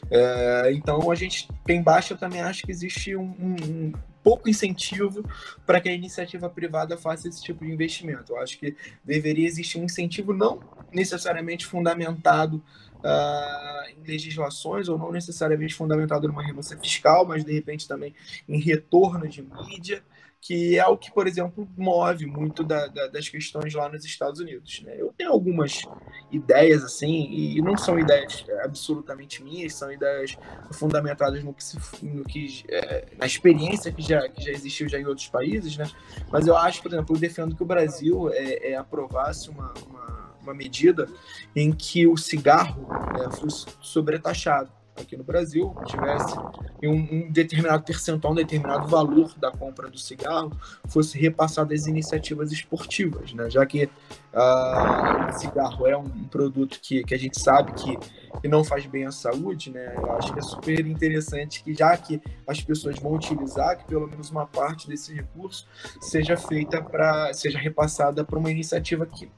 É, 0.10 0.72
então 0.74 1.12
a 1.12 1.16
gente 1.16 1.48
tem 1.64 1.84
baixa, 1.84 2.16
eu 2.16 2.18
também 2.18 2.42
acho 2.42 2.64
que 2.64 2.72
existe 2.72 3.16
um, 3.16 3.36
um 3.40 3.94
pouco 4.24 4.50
incentivo 4.50 5.24
para 5.64 5.80
que 5.80 5.88
a 5.88 5.94
iniciativa 5.94 6.50
privada 6.50 6.98
faça 6.98 7.28
esse 7.28 7.44
tipo 7.44 7.64
de 7.64 7.72
investimento. 7.72 8.34
Eu 8.34 8.40
acho 8.40 8.58
que 8.58 8.76
deveria 9.06 9.46
existir 9.46 9.78
um 9.78 9.84
incentivo 9.84 10.34
não 10.34 10.60
necessariamente 10.92 11.68
fundamentado 11.68 12.64
uh, 13.04 13.90
em 13.92 14.08
legislações 14.08 14.90
ou 14.90 14.98
não 14.98 15.12
necessariamente 15.12 15.76
fundamentado 15.76 16.28
numa 16.28 16.42
renúncia 16.42 16.76
fiscal, 16.80 17.28
mas 17.28 17.46
de 17.46 17.54
repente 17.54 17.88
também 17.88 18.16
em 18.50 18.60
retorno 18.60 19.28
de 19.28 19.44
mídia 19.44 20.04
que 20.44 20.78
é 20.78 20.86
o 20.86 20.98
que, 20.98 21.10
por 21.10 21.26
exemplo, 21.26 21.66
move 21.78 22.26
muito 22.26 22.66
da, 22.66 22.88
da, 22.88 23.08
das 23.08 23.30
questões 23.30 23.74
lá 23.74 23.88
nos 23.88 24.04
Estados 24.04 24.42
Unidos. 24.42 24.82
Né? 24.86 24.96
Eu 24.98 25.14
tenho 25.18 25.32
algumas 25.32 25.84
ideias 26.30 26.84
assim, 26.84 27.32
e 27.32 27.62
não 27.62 27.78
são 27.78 27.98
ideias 27.98 28.46
absolutamente 28.62 29.42
minhas, 29.42 29.74
são 29.74 29.90
ideias 29.90 30.38
fundamentadas 30.74 31.42
no 31.46 31.54
que, 31.54 31.64
se, 31.64 31.78
no 32.06 32.26
que 32.26 32.66
é, 32.68 33.08
na 33.18 33.26
experiência 33.26 33.90
que 33.90 34.02
já, 34.02 34.28
que 34.28 34.44
já 34.44 34.52
existiu 34.52 34.90
já 34.90 35.00
em 35.00 35.06
outros 35.06 35.30
países, 35.30 35.78
né? 35.78 35.90
Mas 36.30 36.46
eu 36.46 36.58
acho, 36.58 36.82
por 36.82 36.92
exemplo, 36.92 37.16
eu 37.16 37.20
defendo 37.20 37.56
que 37.56 37.64
o 37.64 37.66
Brasil 37.66 38.30
é, 38.34 38.72
é 38.72 38.76
aprovasse 38.76 39.50
uma, 39.50 39.74
uma, 39.88 40.36
uma 40.42 40.54
medida 40.54 41.08
em 41.56 41.72
que 41.72 42.06
o 42.06 42.18
cigarro 42.18 42.86
é, 43.18 43.32
fosse 43.32 43.66
sobretaxado 43.80 44.70
aqui 44.96 45.18
no 45.18 45.24
Brasil 45.24 45.76
tivesse 45.86 46.38
um, 46.84 46.92
um, 46.92 47.32
determinado 47.32 47.84
percentual, 47.84 48.34
um 48.34 48.36
determinado 48.36 48.88
valor 48.88 49.34
da 49.38 49.52
compra 49.52 49.90
do 49.90 49.98
cigarro 49.98 50.52
fosse 50.88 51.18
repassado 51.18 51.74
às 51.74 51.88
iniciativas 51.88 52.52
esportivas, 52.52 53.34
né? 53.34 53.50
já 53.50 53.66
que 53.66 53.90
o 54.34 55.32
cigarro 55.34 55.88
é 55.88 55.96
um 55.96 56.10
produto 56.26 56.80
que, 56.82 57.04
que 57.04 57.14
a 57.14 57.18
gente 57.18 57.40
sabe 57.40 57.74
que 57.74 57.98
e 58.42 58.48
não 58.48 58.64
faz 58.64 58.86
bem 58.86 59.06
à 59.06 59.12
saúde, 59.12 59.70
né? 59.70 59.94
Eu 59.96 60.12
acho 60.14 60.34
que 60.34 60.40
é 60.40 60.42
super 60.42 60.86
interessante 60.88 61.64
que, 61.64 61.74
já 61.74 61.96
que 61.96 62.22
as 62.48 62.62
pessoas 62.62 62.98
vão 62.98 63.14
utilizar, 63.14 63.78
que 63.78 63.86
pelo 63.86 64.08
menos 64.08 64.32
uma 64.32 64.46
parte 64.46 64.88
desse 64.88 65.14
recurso 65.14 65.68
seja 66.02 66.36
feita 66.36 66.82
para, 66.82 67.32
seja 67.34 67.60
repassada 67.60 68.24
para 68.24 68.40
uma 68.40 68.50
iniciativa 68.50 69.06
que 69.06 69.30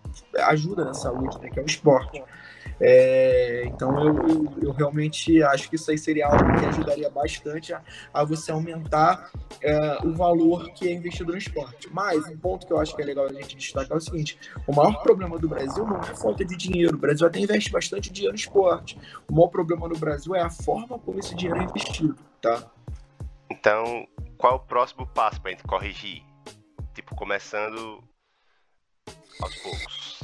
ajuda 0.47 0.85
na 0.85 0.93
saúde, 0.93 1.37
né? 1.39 1.49
Que 1.49 1.59
é 1.59 1.63
o 1.63 1.65
esporte. 1.65 2.23
É, 2.79 3.63
então 3.65 4.05
eu, 4.05 4.53
eu, 4.61 4.71
realmente 4.71 5.41
acho 5.43 5.69
que 5.69 5.75
isso 5.75 5.89
aí 5.89 5.97
seria 5.97 6.27
algo 6.27 6.59
que 6.59 6.65
ajudaria 6.65 7.09
bastante 7.09 7.73
a, 7.73 7.81
a 8.13 8.23
você 8.23 8.51
aumentar 8.51 9.31
é, 9.61 9.99
o 10.05 10.13
valor 10.13 10.69
que 10.71 10.87
é 10.87 10.93
investido 10.93 11.31
no 11.31 11.37
esporte. 11.37 11.89
Mas 11.91 12.27
um 12.27 12.37
ponto 12.37 12.67
que 12.67 12.73
eu 12.73 12.79
acho 12.79 12.95
que 12.95 13.01
é 13.01 13.05
legal 13.05 13.25
a 13.25 13.33
gente 13.33 13.55
destacar 13.55 13.95
é 13.95 13.97
o 13.97 14.01
seguinte: 14.01 14.37
o 14.67 14.75
maior 14.75 15.01
problema 15.01 15.37
do 15.37 15.47
Brasil 15.47 15.85
não 15.85 15.99
é 15.99 16.15
falta 16.15 16.43
de 16.43 16.55
dinheiro. 16.55 16.95
O 16.95 16.99
Brasil 16.99 17.25
até 17.27 17.39
investe 17.39 17.71
bastante 17.71 18.11
dinheiro 18.11 18.33
no 18.33 18.39
esporte. 18.39 18.99
O 19.29 19.33
maior 19.33 19.47
problema 19.47 19.87
no 19.87 19.97
Brasil 19.97 20.35
é 20.35 20.41
a 20.41 20.49
forma 20.49 20.99
como 20.99 21.19
esse 21.19 21.35
dinheiro 21.35 21.59
é 21.61 21.63
investido, 21.63 22.17
tá? 22.41 22.69
Então, 23.49 24.07
qual 24.37 24.53
é 24.53 24.55
o 24.55 24.59
próximo 24.59 25.07
passo 25.07 25.41
para 25.41 25.51
a 25.51 25.53
gente 25.53 25.63
corrigir? 25.63 26.23
Tipo, 26.93 27.15
começando 27.15 28.03
aos 29.41 29.55
poucos. 29.57 30.19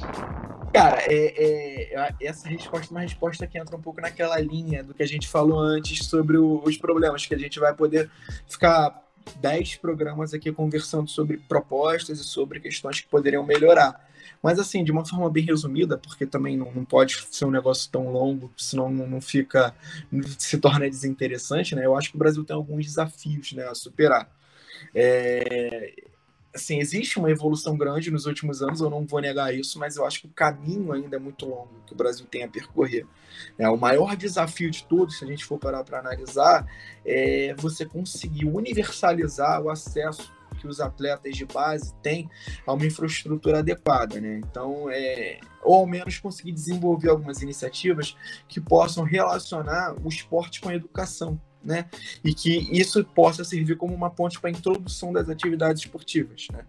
Cara, 0.74 1.02
é, 1.02 1.94
é, 1.94 2.16
essa 2.22 2.48
resposta 2.48 2.94
é 2.94 2.96
uma 2.96 3.02
resposta 3.02 3.46
que 3.46 3.58
entra 3.58 3.76
um 3.76 3.82
pouco 3.82 4.00
naquela 4.00 4.40
linha 4.40 4.84
do 4.84 4.94
que 4.94 5.04
a 5.04 5.08
gente 5.08 5.28
falou 5.28 5.60
antes 5.60 6.06
sobre 6.06 6.38
o, 6.38 6.62
os 6.64 6.78
problemas, 6.78 7.26
que 7.26 7.36
a 7.36 7.38
gente 7.38 7.60
vai 7.60 7.74
poder 7.74 8.10
ficar 8.48 9.04
10 9.38 9.76
programas 9.78 10.34
aqui 10.34 10.52
conversando 10.52 11.10
sobre 11.10 11.38
propostas 11.38 12.20
e 12.20 12.24
sobre 12.24 12.60
questões 12.60 13.02
que 13.02 13.08
poderiam 13.08 13.46
melhorar. 13.46 14.10
Mas, 14.42 14.60
assim, 14.60 14.84
de 14.84 14.92
uma 14.92 15.06
forma 15.06 15.30
bem 15.30 15.44
resumida, 15.44 15.98
porque 15.98 16.26
também 16.26 16.58
não, 16.58 16.72
não 16.72 16.86
pode 16.86 17.22
ser 17.32 17.46
um 17.46 17.52
negócio 17.52 17.90
tão 17.92 18.10
longo, 18.10 18.52
senão 18.58 18.90
não, 18.90 19.08
não 19.08 19.22
fica. 19.22 19.76
se 20.38 20.58
torna 20.58 20.90
desinteressante, 20.90 21.76
né? 21.76 21.86
Eu 21.86 21.96
acho 21.96 22.10
que 22.10 22.16
o 22.16 22.20
Brasil 22.20 22.44
tem 22.44 22.56
alguns 22.56 22.86
desafios 22.86 23.52
né, 23.54 23.68
a 23.68 23.76
superar. 23.76 24.30
É, 24.96 25.94
assim, 26.54 26.80
existe 26.80 27.18
uma 27.18 27.32
evolução 27.32 27.78
grande 27.78 28.12
nos 28.12 28.26
últimos 28.26 28.62
anos, 28.62 28.82
eu 28.82 28.90
não 28.90 29.06
vou 29.06 29.22
negar 29.22 29.54
isso, 29.54 29.80
mas 29.80 29.96
eu 29.96 30.06
acho 30.06 30.22
que 30.22 30.28
o 30.28 30.32
caminho 30.32 30.92
ainda 30.92 31.16
é 31.16 31.20
muito 31.20 31.46
longo 31.46 31.70
que 31.86 31.94
o 31.94 31.96
Brasil 31.96 32.26
tem 32.26 32.44
a 32.44 32.48
percorrer. 32.48 33.06
É, 33.58 33.70
o 33.70 33.78
maior 33.78 34.16
desafio 34.16 34.70
de 34.70 34.84
todos, 34.84 35.18
se 35.18 35.24
a 35.24 35.28
gente 35.28 35.46
for 35.46 35.58
parar 35.58 35.84
para 35.84 36.00
analisar, 36.00 36.66
é 37.06 37.54
você 37.58 37.86
conseguir 37.86 38.46
universalizar 38.46 39.62
o 39.62 39.70
acesso 39.70 40.32
que 40.60 40.68
os 40.68 40.80
atletas 40.80 41.36
de 41.36 41.46
base 41.46 41.94
têm 42.04 42.30
a 42.68 42.74
uma 42.74 42.86
infraestrutura 42.86 43.60
adequada, 43.60 44.22
né? 44.22 44.40
Então, 44.44 44.90
é, 44.90 45.40
ou 45.64 45.76
ao 45.76 45.88
menos 45.88 46.20
conseguir 46.20 46.52
desenvolver 46.52 47.10
algumas 47.10 47.42
iniciativas 47.42 48.16
que 48.48 48.62
possam 48.62 49.04
relacionar 49.04 49.96
o 50.04 50.08
esporte 50.08 50.62
com 50.62 50.70
a 50.70 50.76
educação, 50.76 51.42
né? 51.64 51.86
E 52.24 52.34
que 52.34 52.68
isso 52.72 53.04
possa 53.04 53.44
servir 53.44 53.78
como 53.78 53.94
uma 53.94 54.10
ponte 54.10 54.40
para 54.40 54.50
a 54.50 54.54
introdução 54.54 55.14
das 55.14 55.30
atividades 55.30 55.84
esportivas, 55.84 56.48
né? 56.52 56.66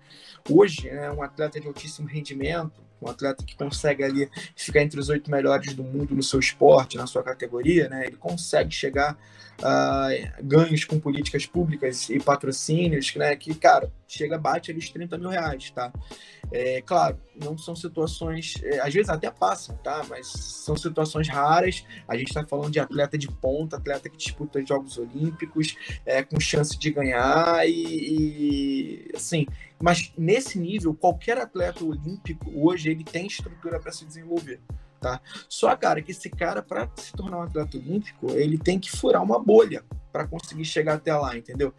Hoje, 0.48 0.90
né, 0.90 1.10
um 1.10 1.22
atleta 1.22 1.60
de 1.60 1.66
altíssimo 1.66 2.08
rendimento, 2.08 2.82
um 3.00 3.08
atleta 3.08 3.44
que 3.44 3.56
consegue 3.56 4.04
ali 4.04 4.30
ficar 4.54 4.82
entre 4.82 4.98
os 4.98 5.08
oito 5.08 5.30
melhores 5.30 5.74
do 5.74 5.82
mundo 5.82 6.14
no 6.14 6.22
seu 6.22 6.38
esporte, 6.38 6.96
na 6.96 7.06
sua 7.06 7.22
categoria, 7.22 7.88
né? 7.88 8.06
Ele 8.06 8.16
consegue 8.16 8.72
chegar 8.72 9.18
a 9.60 10.08
ganhos 10.42 10.84
com 10.84 10.98
políticas 10.98 11.46
públicas 11.46 12.08
e 12.08 12.18
patrocínios, 12.18 13.14
né? 13.16 13.34
Que, 13.36 13.54
cara, 13.54 13.92
chega, 14.06 14.38
bate 14.38 14.70
ali 14.70 14.78
os 14.78 14.88
30 14.88 15.18
mil 15.18 15.28
reais, 15.28 15.70
tá? 15.70 15.92
É, 16.50 16.82
claro, 16.82 17.18
não 17.34 17.56
são 17.56 17.74
situações, 17.74 18.54
é, 18.62 18.80
às 18.80 18.92
vezes 18.92 19.08
até 19.08 19.30
passam, 19.30 19.76
tá? 19.76 20.04
Mas 20.08 20.28
são 20.28 20.76
situações 20.76 21.28
raras. 21.28 21.84
A 22.06 22.16
gente 22.16 22.28
está 22.28 22.44
falando 22.44 22.70
de 22.70 22.80
atleta 22.80 23.16
de 23.18 23.28
ponta, 23.28 23.76
atleta 23.76 24.08
que 24.08 24.16
disputa 24.16 24.64
Jogos 24.64 24.98
Olímpicos, 24.98 25.76
é, 26.04 26.22
com 26.22 26.38
chance 26.38 26.78
de 26.78 26.90
ganhar 26.90 27.66
e, 27.68 27.72
e 27.72 29.12
assim. 29.14 29.46
Mas 29.82 30.12
nesse 30.16 30.58
nível, 30.58 30.94
qualquer 30.94 31.36
atleta 31.38 31.84
olímpico 31.84 32.50
hoje 32.54 32.88
ele 32.88 33.02
tem 33.02 33.26
estrutura 33.26 33.80
para 33.80 33.90
se 33.90 34.06
desenvolver. 34.06 34.60
Tá? 35.00 35.20
Só, 35.48 35.74
cara, 35.74 36.00
que 36.00 36.12
esse 36.12 36.30
cara, 36.30 36.62
para 36.62 36.88
se 36.94 37.12
tornar 37.12 37.38
um 37.38 37.42
atleta 37.42 37.76
olímpico, 37.76 38.30
ele 38.30 38.56
tem 38.56 38.78
que 38.78 38.88
furar 38.88 39.20
uma 39.20 39.42
bolha 39.42 39.84
para 40.12 40.28
conseguir 40.28 40.64
chegar 40.64 40.94
até 40.94 41.12
lá, 41.16 41.36
entendeu? 41.36 41.74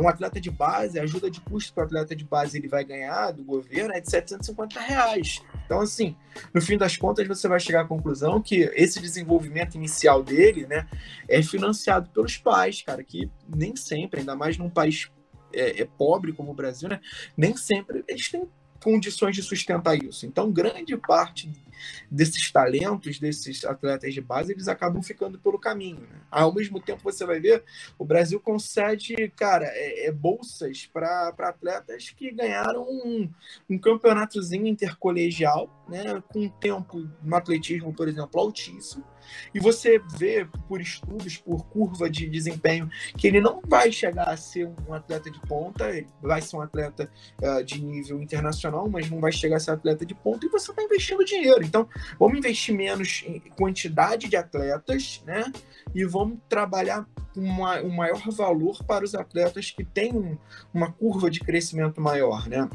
Um 0.00 0.08
atleta 0.08 0.40
de 0.40 0.50
base, 0.50 0.98
a 0.98 1.02
ajuda 1.02 1.30
de 1.30 1.40
custo 1.42 1.78
o 1.78 1.82
atleta 1.82 2.16
de 2.16 2.24
base 2.24 2.58
ele 2.58 2.66
vai 2.66 2.82
ganhar 2.82 3.30
do 3.30 3.44
governo 3.44 3.92
é 3.92 4.00
de 4.00 4.10
750 4.10 4.80
reais. 4.80 5.42
Então, 5.64 5.80
assim, 5.80 6.16
no 6.52 6.60
fim 6.60 6.76
das 6.76 6.96
contas, 6.96 7.28
você 7.28 7.46
vai 7.46 7.60
chegar 7.60 7.82
à 7.82 7.86
conclusão 7.86 8.40
que 8.40 8.62
esse 8.74 8.98
desenvolvimento 8.98 9.74
inicial 9.74 10.22
dele, 10.22 10.66
né, 10.66 10.88
é 11.28 11.42
financiado 11.42 12.10
pelos 12.10 12.36
pais, 12.36 12.82
cara, 12.82 13.04
que 13.04 13.30
nem 13.46 13.76
sempre, 13.76 14.20
ainda 14.20 14.34
mais 14.34 14.56
num 14.56 14.70
país 14.70 15.08
é, 15.56 15.82
é 15.82 15.84
pobre 15.84 16.32
como 16.32 16.50
o 16.50 16.54
Brasil, 16.54 16.88
né, 16.88 17.00
nem 17.36 17.56
sempre 17.56 18.04
eles 18.06 18.28
têm 18.28 18.48
condições 18.82 19.34
de 19.34 19.42
sustentar 19.42 19.96
isso. 19.96 20.26
Então, 20.26 20.52
grande 20.52 20.96
parte 20.96 21.50
desses 22.10 22.50
talentos, 22.50 23.18
desses 23.18 23.64
atletas 23.64 24.14
de 24.14 24.20
base, 24.20 24.52
eles 24.52 24.68
acabam 24.68 25.02
ficando 25.02 25.38
pelo 25.38 25.58
caminho. 25.58 26.00
Né? 26.00 26.20
Ao 26.30 26.52
mesmo 26.52 26.80
tempo, 26.80 27.02
você 27.02 27.24
vai 27.24 27.40
ver, 27.40 27.64
o 27.98 28.04
Brasil 28.04 28.40
concede, 28.40 29.14
cara, 29.36 29.66
é, 29.66 30.06
é 30.06 30.12
bolsas 30.12 30.86
para 30.86 31.28
atletas 31.38 32.10
que 32.10 32.30
ganharam 32.30 32.82
um, 32.82 33.30
um 33.68 33.78
campeonatozinho 33.78 34.66
intercolegial, 34.66 35.84
né, 35.88 36.22
com 36.28 36.48
tempo 36.48 37.08
no 37.22 37.36
atletismo, 37.36 37.92
por 37.92 38.08
exemplo, 38.08 38.40
altíssimo 38.40 39.04
e 39.54 39.60
você 39.60 40.00
vê 40.16 40.46
por 40.68 40.80
estudos, 40.80 41.36
por 41.36 41.64
curva 41.66 42.08
de 42.08 42.28
desempenho, 42.28 42.90
que 43.16 43.26
ele 43.26 43.40
não 43.40 43.60
vai 43.66 43.90
chegar 43.90 44.28
a 44.28 44.36
ser 44.36 44.68
um 44.88 44.92
atleta 44.92 45.30
de 45.30 45.40
ponta, 45.40 45.90
ele 45.90 46.08
vai 46.22 46.40
ser 46.40 46.56
um 46.56 46.60
atleta 46.60 47.10
uh, 47.42 47.64
de 47.64 47.82
nível 47.82 48.20
internacional, 48.22 48.88
mas 48.88 49.10
não 49.10 49.20
vai 49.20 49.32
chegar 49.32 49.56
a 49.56 49.60
ser 49.60 49.72
atleta 49.72 50.04
de 50.04 50.14
ponta, 50.14 50.46
e 50.46 50.48
você 50.48 50.70
está 50.70 50.82
investindo 50.82 51.24
dinheiro. 51.24 51.64
Então, 51.66 51.88
vamos 52.18 52.38
investir 52.38 52.74
menos 52.74 53.24
em 53.26 53.40
quantidade 53.40 54.28
de 54.28 54.36
atletas, 54.36 55.22
né? 55.26 55.44
E 55.94 56.04
vamos 56.04 56.38
trabalhar 56.48 57.06
uma, 57.36 57.80
um 57.80 57.90
maior 57.90 58.30
valor 58.30 58.82
para 58.84 59.04
os 59.04 59.14
atletas 59.14 59.70
que 59.70 59.84
têm 59.84 60.14
um, 60.14 60.38
uma 60.72 60.90
curva 60.90 61.30
de 61.30 61.40
crescimento 61.40 62.00
maior, 62.00 62.48
né? 62.48 62.68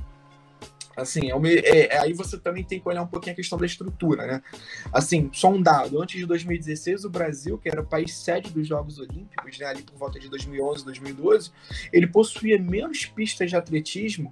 Assim, 0.95 1.31
é, 1.31 1.95
é, 1.95 1.97
aí 1.99 2.13
você 2.13 2.37
também 2.37 2.63
tem 2.63 2.79
que 2.79 2.87
olhar 2.87 3.01
um 3.01 3.07
pouquinho 3.07 3.33
a 3.33 3.35
questão 3.35 3.57
da 3.57 3.65
estrutura, 3.65 4.27
né? 4.27 4.43
Assim, 4.91 5.29
só 5.33 5.49
um 5.49 5.61
dado. 5.61 6.01
Antes 6.01 6.19
de 6.19 6.25
2016, 6.25 7.05
o 7.05 7.09
Brasil, 7.09 7.57
que 7.57 7.69
era 7.69 7.81
o 7.81 7.85
país 7.85 8.13
sede 8.13 8.51
dos 8.51 8.67
Jogos 8.67 8.99
Olímpicos, 8.99 9.57
né, 9.57 9.65
ali 9.65 9.83
por 9.83 9.97
volta 9.97 10.19
de 10.19 10.29
2011, 10.29 10.83
2012, 10.83 11.51
ele 11.93 12.07
possuía 12.07 12.59
menos 12.59 13.05
pistas 13.05 13.49
de 13.49 13.55
atletismo 13.55 14.29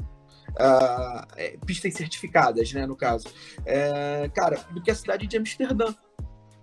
Uh, 0.49 1.65
pistas 1.65 1.93
certificadas, 1.93 2.73
né, 2.73 2.85
no 2.85 2.95
caso, 2.95 3.27
é, 3.65 4.29
cara, 4.33 4.57
do 4.71 4.81
que 4.81 4.91
a 4.91 4.95
cidade 4.95 5.27
de 5.27 5.37
Amsterdã. 5.37 5.93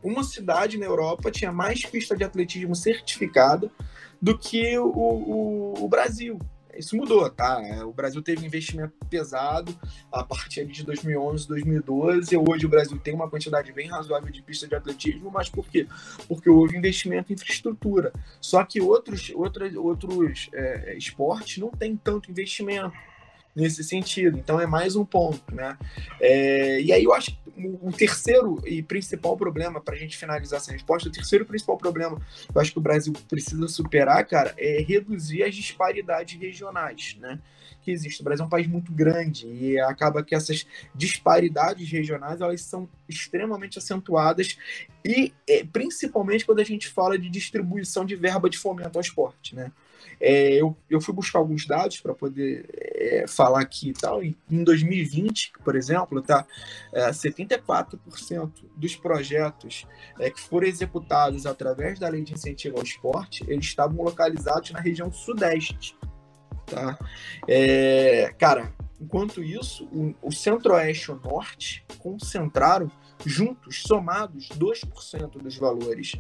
Uma 0.03 0.23
cidade 0.23 0.79
na 0.79 0.87
Europa 0.87 1.31
tinha 1.31 1.51
mais 1.51 1.85
pista 1.85 2.17
de 2.17 2.23
atletismo 2.23 2.75
certificada 2.75 3.71
do 4.21 4.37
que 4.39 4.79
o, 4.79 4.87
o, 4.87 5.85
o 5.85 5.89
Brasil 5.89 6.39
isso 6.79 6.97
mudou, 6.97 7.29
tá? 7.31 7.61
É, 7.63 7.85
o 7.85 7.93
Brasil 7.93 8.23
teve 8.23 8.45
investimento 8.45 8.95
pesado 9.09 9.75
a 10.13 10.23
partir 10.23 10.67
de 10.67 10.85
2011, 10.85 11.49
2012. 11.49 12.37
Hoje 12.37 12.67
o 12.67 12.69
Brasil 12.69 12.99
tem 12.99 13.15
uma 13.15 13.29
quantidade 13.29 13.73
bem 13.73 13.89
razoável 13.89 14.31
de 14.31 14.43
pistas 14.43 14.69
de 14.69 14.75
atletismo, 14.75 15.31
mas 15.31 15.49
por 15.49 15.67
quê? 15.67 15.87
Porque 16.29 16.49
houve 16.49 16.77
investimento 16.77 17.33
em 17.33 17.35
infraestrutura. 17.35 18.13
Só 18.41 18.63
que 18.65 18.81
outros, 18.81 19.31
outros, 19.35 19.75
outros 19.75 20.51
é, 20.53 20.97
esportes 20.97 21.59
não 21.59 21.71
têm 21.71 21.97
tanto 21.97 22.31
investimento 22.31 22.93
nesse 23.57 23.83
sentido. 23.83 24.39
Então 24.39 24.61
é 24.61 24.67
mais 24.67 24.95
um 24.95 25.05
ponto, 25.05 25.43
né? 25.53 25.79
É, 26.21 26.81
e 26.83 26.93
aí 26.93 27.03
eu 27.03 27.15
acho 27.15 27.31
que 27.31 27.47
o 27.81 27.91
terceiro 27.91 28.61
e 28.67 28.83
principal 28.83 29.35
problema 29.35 29.81
para 29.81 29.95
a 29.95 29.99
gente 29.99 30.19
finalizar 30.19 30.59
essa 30.59 30.71
resposta, 30.71 31.09
o 31.09 31.13
terceiro 31.13 31.47
principal 31.47 31.79
problema 31.79 32.21
eu 32.55 32.61
acho 32.61 32.71
que 32.71 32.79
o 32.79 32.83
Brasil 32.83 33.15
precisa 33.27 33.67
superar, 33.67 34.27
cara, 34.27 34.55
é 34.59 34.83
reduzir 34.83 35.43
as 35.43 35.55
disparidades 35.55 36.39
regionais, 36.39 37.17
né? 37.19 37.41
Que 37.81 37.91
existe. 37.91 38.21
O 38.21 38.25
Brasil 38.25 38.45
é 38.45 38.47
um 38.47 38.51
país 38.51 38.67
muito 38.67 38.93
grande 38.93 39.47
e 39.47 39.81
acaba 39.81 40.23
que 40.23 40.35
essas 40.35 40.67
disparidades 40.95 41.91
regionais 41.91 42.43
elas 42.43 42.61
são 42.61 42.87
extremamente 43.09 43.79
acentuadas 43.79 44.59
e 45.03 45.33
é, 45.49 45.65
principalmente 45.65 46.45
quando 46.45 46.61
a 46.61 46.65
gente 46.65 46.89
fala 46.89 47.19
de 47.19 47.31
distribuição 47.31 48.05
de 48.05 48.17
verba 48.17 48.51
de 48.51 48.59
fomento 48.59 48.99
ao 48.99 49.03
esporte, 49.03 49.55
né? 49.55 49.73
É, 50.21 50.55
eu, 50.55 50.77
eu 50.89 51.01
fui 51.01 51.15
buscar 51.15 51.39
alguns 51.39 51.67
dados 51.67 52.01
para 52.01 52.15
poder 52.15 52.67
é, 52.73 53.25
falar 53.29 53.61
aqui 53.61 53.91
e 53.91 53.93
tal. 53.93 54.23
E 54.23 54.37
em 54.51 54.65
2020, 54.65 55.53
por 55.65 55.77
exemplo, 55.77 56.23
tá, 56.23 56.47
é, 56.93 57.11
74% 57.11 58.51
dos 58.77 58.97
projetos 58.97 59.87
é, 60.19 60.31
que 60.31 60.41
foram 60.41 60.67
executados 60.67 61.47
através 61.47 61.99
da 61.99 62.09
lei 62.09 62.23
de 62.23 62.35
incentivo 62.35 62.79
ao 62.79 62.83
esporte, 62.83 63.45
eles 63.49 63.67
estavam 63.67 64.03
localizados 64.03 64.71
na 64.71 64.81
região 64.81 65.13
sudeste. 65.13 65.97
Tá? 66.67 66.99
É, 67.47 68.35
cara, 68.39 68.73
enquanto 69.01 69.43
isso, 69.43 69.85
o, 69.87 70.15
o 70.23 70.33
centro-oeste 70.33 71.11
e 71.11 71.15
o 71.15 71.21
norte 71.23 71.85
concentraram 71.99 72.91
juntos, 73.25 73.83
somados, 73.83 74.49
2% 74.51 75.43
dos 75.43 75.57
valores. 75.57 76.13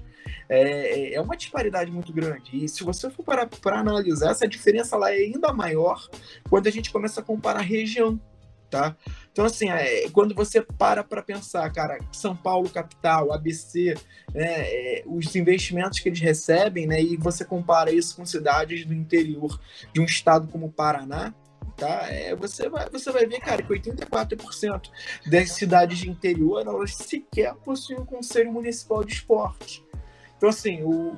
É, 0.48 1.14
é 1.14 1.20
uma 1.20 1.36
disparidade 1.36 1.90
muito 1.90 2.12
grande. 2.12 2.64
E 2.64 2.68
se 2.68 2.82
você 2.82 3.10
for 3.10 3.22
para, 3.22 3.46
para 3.46 3.80
analisar, 3.80 4.30
essa 4.30 4.48
diferença 4.48 4.96
lá 4.96 5.12
é 5.12 5.18
ainda 5.18 5.52
maior 5.52 6.08
quando 6.48 6.66
a 6.66 6.70
gente 6.70 6.90
começa 6.90 7.20
a 7.20 7.24
comparar 7.24 7.60
região. 7.60 8.20
Tá? 8.68 8.96
Então, 9.30 9.44
assim, 9.44 9.70
é, 9.70 10.08
quando 10.10 10.34
você 10.34 10.60
para 10.60 11.04
para 11.04 11.22
pensar, 11.22 11.70
cara, 11.72 11.98
São 12.10 12.34
Paulo 12.34 12.68
capital, 12.68 13.32
ABC, 13.32 13.94
né, 14.34 14.44
é, 14.44 15.04
os 15.06 15.36
investimentos 15.36 16.00
que 16.00 16.08
eles 16.08 16.18
recebem, 16.18 16.84
né, 16.84 17.00
e 17.00 17.16
você 17.16 17.44
compara 17.44 17.92
isso 17.92 18.16
com 18.16 18.26
cidades 18.26 18.84
do 18.84 18.92
interior 18.92 19.60
de 19.92 20.00
um 20.00 20.04
estado 20.04 20.48
como 20.48 20.72
Paraná, 20.72 21.32
tá? 21.76 22.06
É, 22.08 22.34
você, 22.34 22.68
vai, 22.68 22.88
você 22.90 23.10
vai 23.12 23.26
ver, 23.26 23.40
cara, 23.40 23.62
que 23.62 23.72
84% 23.72 24.90
das 25.26 25.52
cidades 25.52 25.98
de 25.98 26.10
interior, 26.10 26.66
elas 26.66 26.94
sequer 26.94 27.54
possuem 27.56 28.00
um 28.00 28.06
conselho 28.06 28.52
municipal 28.52 29.04
de 29.04 29.12
esporte. 29.12 29.84
Então, 30.36 30.48
assim, 30.48 30.82
o, 30.82 31.16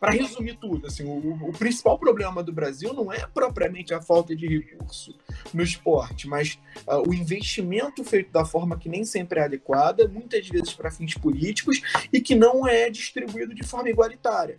para 0.00 0.12
resumir 0.12 0.56
tudo, 0.56 0.86
assim, 0.86 1.04
o, 1.04 1.48
o, 1.48 1.52
principal 1.52 1.98
problema 1.98 2.42
do 2.42 2.52
Brasil 2.52 2.92
não 2.92 3.12
é 3.12 3.26
propriamente 3.26 3.92
a 3.92 4.00
falta 4.00 4.34
de 4.34 4.46
recurso 4.46 5.16
no 5.52 5.62
esporte, 5.62 6.28
mas 6.28 6.58
uh, 6.86 7.08
o 7.08 7.12
investimento 7.12 8.04
feito 8.04 8.30
da 8.30 8.44
forma 8.44 8.78
que 8.78 8.88
nem 8.88 9.04
sempre 9.04 9.40
é 9.40 9.44
adequada, 9.44 10.06
muitas 10.06 10.48
vezes 10.48 10.72
para 10.72 10.90
fins 10.90 11.14
políticos, 11.14 11.80
e 12.12 12.20
que 12.20 12.34
não 12.34 12.66
é 12.66 12.88
distribuído 12.90 13.54
de 13.54 13.64
forma 13.64 13.90
igualitária. 13.90 14.56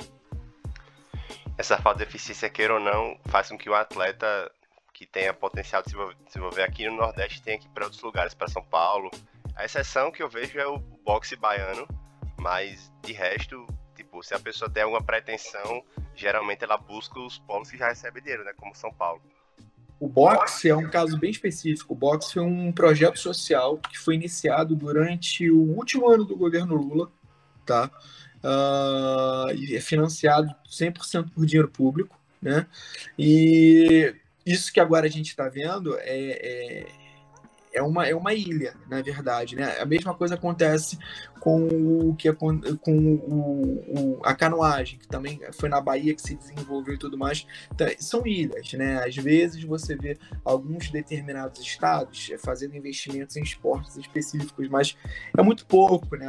Essa 1.57 1.77
falta 1.77 1.99
de 1.99 2.09
eficiência, 2.09 2.49
queira 2.49 2.73
ou 2.73 2.79
não, 2.79 3.17
faz 3.25 3.49
com 3.49 3.57
que 3.57 3.69
o 3.69 3.73
atleta 3.73 4.51
que 4.99 5.05
tenha 5.05 5.33
potencial 5.33 5.81
de 5.81 5.91
se 5.91 5.95
desenvolver 6.25 6.63
aqui 6.63 6.85
no 6.89 6.97
Nordeste 6.97 7.41
tenha 7.41 7.57
que 7.57 7.67
ir 7.67 7.69
para 7.69 7.85
outros 7.85 8.03
lugares, 8.03 8.33
para 8.33 8.49
São 8.49 8.61
Paulo. 8.61 9.09
A 9.55 9.63
exceção 9.63 10.11
que 10.11 10.21
eu 10.21 10.27
vejo 10.27 10.59
é 10.59 10.67
o 10.67 10.77
boxe 10.77 11.37
baiano, 11.37 11.87
mas 12.37 12.91
de 13.05 13.13
resto, 13.13 13.65
tipo, 13.95 14.21
se 14.21 14.33
a 14.33 14.39
pessoa 14.39 14.69
tem 14.69 14.83
alguma 14.83 15.01
pretensão, 15.01 15.81
geralmente 16.13 16.65
ela 16.65 16.75
busca 16.75 17.17
os 17.17 17.39
polos 17.39 17.71
que 17.71 17.77
já 17.77 17.87
recebem 17.87 18.21
dinheiro, 18.21 18.43
né, 18.43 18.51
como 18.57 18.75
São 18.75 18.91
Paulo. 18.91 19.21
O 20.01 20.09
boxe 20.09 20.67
é 20.67 20.75
um 20.75 20.89
caso 20.89 21.17
bem 21.17 21.31
específico. 21.31 21.93
O 21.93 21.95
boxe 21.95 22.33
foi 22.33 22.43
um 22.43 22.69
projeto 22.69 23.19
social 23.19 23.77
que 23.77 23.97
foi 23.97 24.15
iniciado 24.15 24.75
durante 24.75 25.49
o 25.49 25.61
último 25.77 26.09
ano 26.09 26.25
do 26.25 26.35
governo 26.35 26.75
Lula, 26.75 27.09
tá? 27.65 27.89
Uh, 28.43 29.55
e 29.55 29.77
é 29.77 29.79
financiado 29.79 30.53
100% 30.69 31.31
por 31.31 31.45
dinheiro 31.45 31.69
público, 31.69 32.19
né? 32.41 32.67
E 33.17 34.13
isso 34.49 34.73
que 34.73 34.79
agora 34.79 35.05
a 35.05 35.09
gente 35.09 35.27
está 35.27 35.47
vendo 35.47 35.95
é, 35.99 36.05
é, 36.07 36.87
é, 37.73 37.83
uma, 37.83 38.07
é 38.07 38.15
uma 38.15 38.33
ilha, 38.33 38.75
na 38.89 39.01
verdade. 39.01 39.55
Né? 39.55 39.79
A 39.79 39.85
mesma 39.85 40.13
coisa 40.13 40.35
acontece 40.35 40.97
com 41.39 41.67
o 41.67 42.15
que 42.15 42.31
com 42.33 42.51
o, 42.57 44.17
o, 44.17 44.19
a 44.23 44.33
canoagem, 44.33 44.99
que 44.99 45.07
também 45.07 45.39
foi 45.53 45.69
na 45.69 45.79
Bahia 45.79 46.13
que 46.15 46.21
se 46.21 46.35
desenvolveu 46.35 46.95
e 46.95 46.97
tudo 46.97 47.17
mais. 47.17 47.45
Então, 47.71 47.87
são 47.99 48.25
ilhas, 48.25 48.73
né? 48.73 49.03
Às 49.05 49.15
vezes 49.15 49.63
você 49.63 49.95
vê 49.95 50.17
alguns 50.43 50.89
determinados 50.89 51.61
estados 51.61 52.31
fazendo 52.39 52.75
investimentos 52.75 53.37
em 53.37 53.43
esportes 53.43 53.95
específicos, 53.95 54.67
mas 54.67 54.97
é 55.37 55.41
muito 55.41 55.65
pouco, 55.65 56.15
né? 56.15 56.27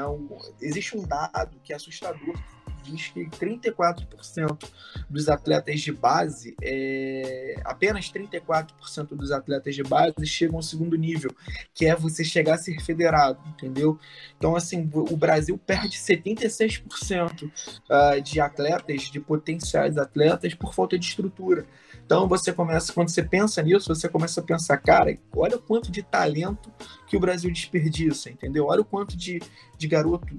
existe 0.61 0.97
um 0.97 1.03
dado 1.03 1.59
que 1.65 1.73
é 1.73 1.77
assustador 1.77 2.35
diz 2.83 3.09
que 3.09 3.27
34% 3.27 4.69
dos 5.09 5.29
atletas 5.29 5.81
de 5.81 5.93
base, 5.93 6.55
é, 6.63 7.61
apenas 7.65 8.11
34% 8.11 9.09
dos 9.11 9.31
atletas 9.31 9.75
de 9.75 9.83
base 9.83 10.27
chegam 10.27 10.57
ao 10.57 10.63
segundo 10.63 10.97
nível, 10.97 11.31
que 11.75 11.87
é 11.87 11.95
você 11.95 12.25
chegar 12.25 12.55
a 12.55 12.59
ser 12.59 12.81
federado, 12.81 13.39
entendeu? 13.49 13.99
Então, 14.37 14.57
assim, 14.57 14.89
o 14.93 15.17
Brasil 15.17 15.59
perde 15.59 15.99
76% 15.99 17.51
ah, 17.89 18.19
de 18.19 18.41
atletas, 18.41 19.03
de 19.03 19.21
potenciais 19.21 19.99
atletas, 19.99 20.55
por 20.55 20.75
falta 20.75 20.99
de 20.99 21.07
estrutura. 21.07 21.67
Então 22.11 22.27
você 22.27 22.53
começa, 22.53 22.93
quando 22.93 23.09
você 23.09 23.23
pensa 23.23 23.63
nisso, 23.63 23.95
você 23.95 24.09
começa 24.09 24.41
a 24.41 24.43
pensar, 24.43 24.77
cara, 24.79 25.17
olha 25.33 25.55
o 25.55 25.61
quanto 25.61 25.93
de 25.93 26.03
talento 26.03 26.69
que 27.07 27.17
o 27.17 27.21
Brasil 27.21 27.49
desperdiça, 27.53 28.29
entendeu? 28.29 28.67
Olha 28.67 28.81
o 28.81 28.85
quanto 28.85 29.17
de, 29.17 29.41
de 29.79 29.87
garoto 29.87 30.35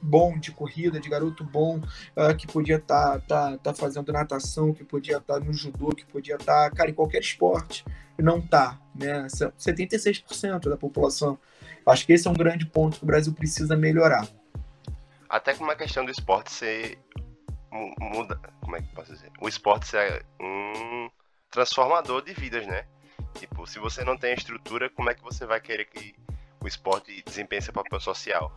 bom 0.00 0.38
de 0.38 0.52
corrida, 0.52 1.00
de 1.00 1.08
garoto 1.08 1.42
bom 1.42 1.80
uh, 2.16 2.36
que 2.36 2.46
podia 2.46 2.76
estar 2.76 3.20
tá, 3.20 3.50
tá, 3.50 3.58
tá 3.58 3.74
fazendo 3.74 4.12
natação, 4.12 4.72
que 4.72 4.84
podia 4.84 5.18
estar 5.18 5.34
tá 5.34 5.40
no 5.40 5.52
judô, 5.52 5.88
que 5.88 6.04
podia 6.04 6.36
estar, 6.36 6.70
tá, 6.70 6.76
cara, 6.76 6.90
em 6.90 6.94
qualquer 6.94 7.20
esporte. 7.20 7.84
Não 8.18 8.40
tá, 8.40 8.80
né? 8.94 9.26
76% 9.26 10.68
da 10.68 10.76
população. 10.76 11.38
Acho 11.84 12.06
que 12.06 12.12
esse 12.12 12.26
é 12.26 12.30
um 12.30 12.34
grande 12.34 12.66
ponto 12.66 12.98
que 12.98 13.04
o 13.04 13.06
Brasil 13.06 13.32
precisa 13.32 13.76
melhorar. 13.76 14.26
Até 15.28 15.54
com 15.54 15.64
uma 15.64 15.76
questão 15.76 16.04
do 16.04 16.10
esporte 16.10 16.50
ser 16.50 16.98
muda, 17.98 18.40
como 18.60 18.76
é 18.76 18.82
que 18.82 18.88
posso 18.94 19.12
dizer? 19.12 19.30
O 19.40 19.48
esporte 19.48 19.86
ser 19.86 20.24
um 20.40 21.10
transformador 21.50 22.22
de 22.22 22.32
vidas, 22.32 22.66
né? 22.66 22.84
Tipo, 23.34 23.66
se 23.66 23.78
você 23.78 24.04
não 24.04 24.16
tem 24.16 24.34
estrutura, 24.34 24.88
como 24.90 25.10
é 25.10 25.14
que 25.14 25.22
você 25.22 25.44
vai 25.44 25.60
querer 25.60 25.84
que 25.84 26.14
o 26.60 26.66
esporte 26.66 27.22
desempenhe 27.24 27.62
seu 27.62 27.72
papel 27.72 28.00
social? 28.00 28.52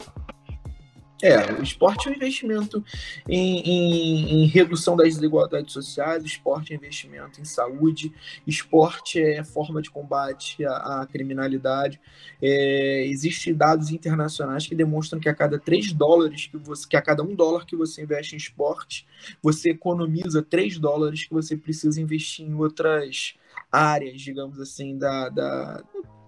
É, 1.22 1.52
o 1.54 1.62
esporte 1.62 2.08
é 2.08 2.12
um 2.12 2.16
investimento 2.16 2.84
em, 3.28 3.60
em, 3.60 4.44
em, 4.44 4.48
redução 4.48 4.96
das 4.96 5.16
desigualdades 5.16 5.74
sociais, 5.74 6.24
esporte 6.24 6.72
é 6.72 6.78
investimento 6.78 7.42
em 7.42 7.46
saúde, 7.46 8.14
esporte 8.48 9.22
é 9.22 9.44
forma 9.44 9.82
de 9.82 9.90
combate 9.90 10.64
à, 10.64 11.02
à 11.02 11.06
criminalidade. 11.06 12.00
É, 12.42 13.06
Existem 13.08 13.54
dados 13.54 13.92
internacionais 13.92 14.66
que 14.66 14.74
demonstram 14.74 15.20
que 15.20 15.28
a 15.28 15.36
cada 15.36 15.60
3 15.60 15.92
dólares 15.92 16.48
que 16.48 16.58
você, 16.58 16.88
que 16.88 16.96
a 16.96 17.02
cada 17.02 17.22
um 17.22 17.36
dólar 17.36 17.66
que 17.66 17.76
você 17.76 18.02
investe 18.02 18.36
em 18.36 18.38
esporte, 18.38 19.06
você 19.44 19.72
economiza 19.72 20.42
3 20.42 20.80
dólares 20.80 21.26
que 21.26 21.34
você 21.34 21.58
precisa 21.58 22.02
investir 22.02 22.46
em 22.46 22.54
outras 22.54 23.36
áreas, 23.72 24.22
digamos 24.22 24.60
assim, 24.60 24.98
da, 24.98 25.30
da, 25.30 25.84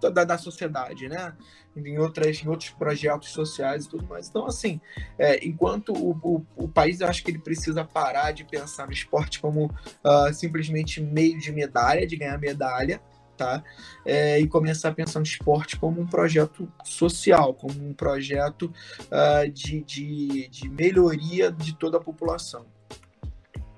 da, 0.09 0.23
da 0.23 0.37
sociedade, 0.37 1.07
né? 1.07 1.33
em, 1.75 1.97
outras, 1.97 2.43
em 2.43 2.47
outros 2.49 2.69
projetos 2.71 3.29
sociais 3.29 3.85
e 3.85 3.89
tudo 3.89 4.05
mais. 4.07 4.27
Então, 4.27 4.45
assim, 4.45 4.79
é, 5.17 5.45
enquanto 5.45 5.93
o, 5.93 6.11
o, 6.23 6.45
o, 6.55 6.67
país, 6.67 7.01
eu 7.01 7.07
acho 7.07 7.23
que 7.23 7.31
ele 7.31 7.39
precisa 7.39 7.83
parar 7.83 8.31
de 8.31 8.43
pensar 8.43 8.85
no 8.85 8.93
esporte 8.93 9.39
como 9.39 9.65
uh, 9.65 10.33
simplesmente 10.33 11.01
meio 11.01 11.39
de 11.39 11.51
medalha, 11.51 12.05
de 12.05 12.15
ganhar 12.15 12.37
medalha, 12.37 13.01
tá? 13.37 13.63
É, 14.05 14.39
e 14.39 14.47
começar 14.47 14.89
a 14.89 14.93
pensar 14.93 15.19
no 15.19 15.25
esporte 15.25 15.77
como 15.79 16.01
um 16.01 16.07
projeto 16.07 16.71
social, 16.83 17.53
como 17.53 17.81
um 17.81 17.93
projeto 17.93 18.71
uh, 19.03 19.49
de, 19.49 19.81
de, 19.81 20.47
de 20.49 20.69
melhoria 20.69 21.51
de 21.51 21.75
toda 21.75 21.97
a 21.97 22.01
população. 22.01 22.65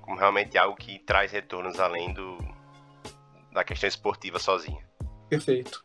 Como 0.00 0.18
realmente 0.18 0.58
algo 0.58 0.76
que 0.76 0.98
traz 0.98 1.32
retornos 1.32 1.78
além 1.80 2.12
do, 2.12 2.36
da 3.52 3.64
questão 3.64 3.88
esportiva 3.88 4.38
sozinha. 4.38 4.84
Perfeito. 5.30 5.83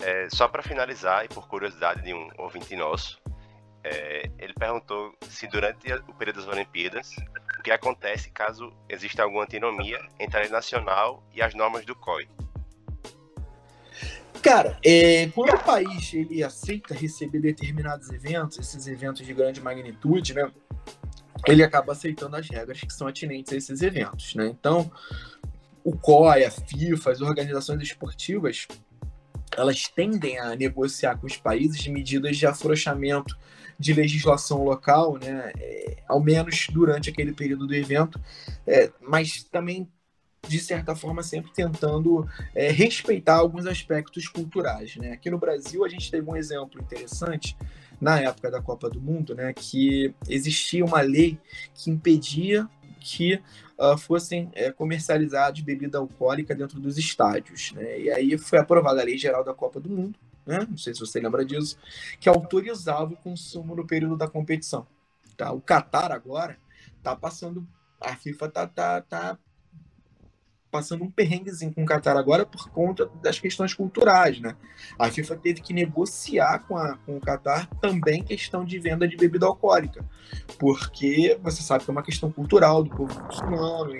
É, 0.00 0.28
só 0.30 0.46
para 0.46 0.62
finalizar, 0.62 1.24
e 1.24 1.28
por 1.28 1.48
curiosidade 1.48 2.02
de 2.02 2.14
um 2.14 2.28
ouvinte 2.38 2.76
nosso, 2.76 3.20
é, 3.82 4.30
ele 4.38 4.54
perguntou 4.54 5.14
se 5.28 5.46
durante 5.48 5.92
o 6.06 6.14
período 6.14 6.36
das 6.36 6.48
Olimpíadas, 6.48 7.16
o 7.58 7.62
que 7.62 7.70
acontece 7.70 8.30
caso 8.30 8.72
exista 8.88 9.22
alguma 9.22 9.42
antinomia 9.42 9.98
entre 10.18 10.38
a 10.38 10.42
lei 10.42 10.50
nacional 10.50 11.22
e 11.34 11.42
as 11.42 11.54
normas 11.54 11.84
do 11.84 11.96
COI. 11.96 12.28
Cara, 14.40 14.78
é, 14.84 15.26
quando 15.28 15.52
o 15.52 15.64
país 15.64 16.14
ele 16.14 16.44
aceita 16.44 16.94
receber 16.94 17.40
determinados 17.40 18.08
eventos, 18.10 18.58
esses 18.58 18.86
eventos 18.86 19.26
de 19.26 19.34
grande 19.34 19.60
magnitude, 19.60 20.32
né, 20.32 20.48
ele 21.46 21.62
acaba 21.62 21.92
aceitando 21.92 22.36
as 22.36 22.48
regras 22.48 22.80
que 22.80 22.92
são 22.92 23.08
atinentes 23.08 23.52
a 23.52 23.56
esses 23.56 23.82
eventos, 23.82 24.34
né? 24.34 24.46
Então, 24.46 24.90
o 25.82 25.96
COI, 25.96 26.44
a 26.44 26.50
FIFA, 26.50 27.10
as 27.10 27.20
organizações 27.20 27.82
esportivas, 27.82 28.68
elas 29.58 29.88
tendem 29.88 30.38
a 30.38 30.54
negociar 30.54 31.16
com 31.18 31.26
os 31.26 31.36
países 31.36 31.86
medidas 31.88 32.36
de 32.36 32.46
afrouxamento 32.46 33.36
de 33.78 33.92
legislação 33.92 34.64
local, 34.64 35.18
né, 35.18 35.52
é, 35.58 35.96
ao 36.08 36.20
menos 36.20 36.66
durante 36.70 37.10
aquele 37.10 37.32
período 37.32 37.66
do 37.66 37.74
evento, 37.74 38.20
é, 38.66 38.90
mas 39.00 39.44
também 39.44 39.88
de 40.46 40.58
certa 40.58 40.94
forma 40.94 41.22
sempre 41.22 41.52
tentando 41.52 42.26
é, 42.54 42.70
respeitar 42.70 43.36
alguns 43.36 43.66
aspectos 43.66 44.28
culturais. 44.28 44.96
Né? 44.96 45.12
Aqui 45.12 45.30
no 45.30 45.38
Brasil 45.38 45.84
a 45.84 45.88
gente 45.88 46.10
teve 46.10 46.28
um 46.28 46.36
exemplo 46.36 46.80
interessante 46.80 47.56
na 48.00 48.20
época 48.20 48.50
da 48.50 48.62
Copa 48.62 48.88
do 48.88 49.00
Mundo, 49.00 49.34
né, 49.34 49.52
que 49.52 50.14
existia 50.28 50.84
uma 50.84 51.00
lei 51.00 51.38
que 51.74 51.90
impedia 51.90 52.68
que 53.00 53.40
uh, 53.78 53.96
fossem 53.96 54.50
é, 54.54 54.72
comercializados 54.72 55.60
bebida 55.60 55.98
alcoólica 55.98 56.54
dentro 56.54 56.80
dos 56.80 56.98
estádios. 56.98 57.72
Né? 57.72 58.00
E 58.00 58.10
aí 58.10 58.36
foi 58.36 58.58
aprovada 58.58 59.00
a 59.00 59.04
Lei 59.04 59.16
Geral 59.16 59.44
da 59.44 59.54
Copa 59.54 59.80
do 59.80 59.88
Mundo, 59.88 60.18
né? 60.44 60.66
não 60.68 60.76
sei 60.76 60.92
se 60.92 61.00
você 61.00 61.20
lembra 61.20 61.44
disso, 61.44 61.78
que 62.18 62.28
autorizava 62.28 63.12
o 63.12 63.16
consumo 63.16 63.76
no 63.76 63.86
período 63.86 64.16
da 64.16 64.28
competição. 64.28 64.86
Tá? 65.36 65.52
O 65.52 65.60
Qatar 65.60 66.10
agora 66.10 66.58
está 66.96 67.14
passando, 67.14 67.66
a 68.00 68.16
FIFA 68.16 68.46
está 68.46 68.66
tá, 68.66 69.00
tá 69.00 69.38
passando 70.70 71.04
um 71.04 71.10
perrenguezinho 71.10 71.72
com 71.72 71.82
o 71.82 71.86
Qatar 71.86 72.16
agora 72.16 72.44
por 72.44 72.68
conta 72.70 73.10
das 73.22 73.38
questões 73.38 73.72
culturais, 73.72 74.40
né? 74.40 74.54
A 74.98 75.10
FIFA 75.10 75.36
teve 75.36 75.60
que 75.60 75.72
negociar 75.72 76.60
com, 76.66 76.76
a, 76.76 76.96
com 76.98 77.16
o 77.16 77.20
Qatar 77.20 77.68
também 77.80 78.22
questão 78.22 78.64
de 78.64 78.78
venda 78.78 79.08
de 79.08 79.16
bebida 79.16 79.46
alcoólica, 79.46 80.04
porque 80.58 81.38
você 81.42 81.62
sabe 81.62 81.84
que 81.84 81.90
é 81.90 81.92
uma 81.92 82.02
questão 82.02 82.30
cultural 82.30 82.82
do 82.82 82.90
povo 82.90 83.22
muçulmano, 83.24 83.94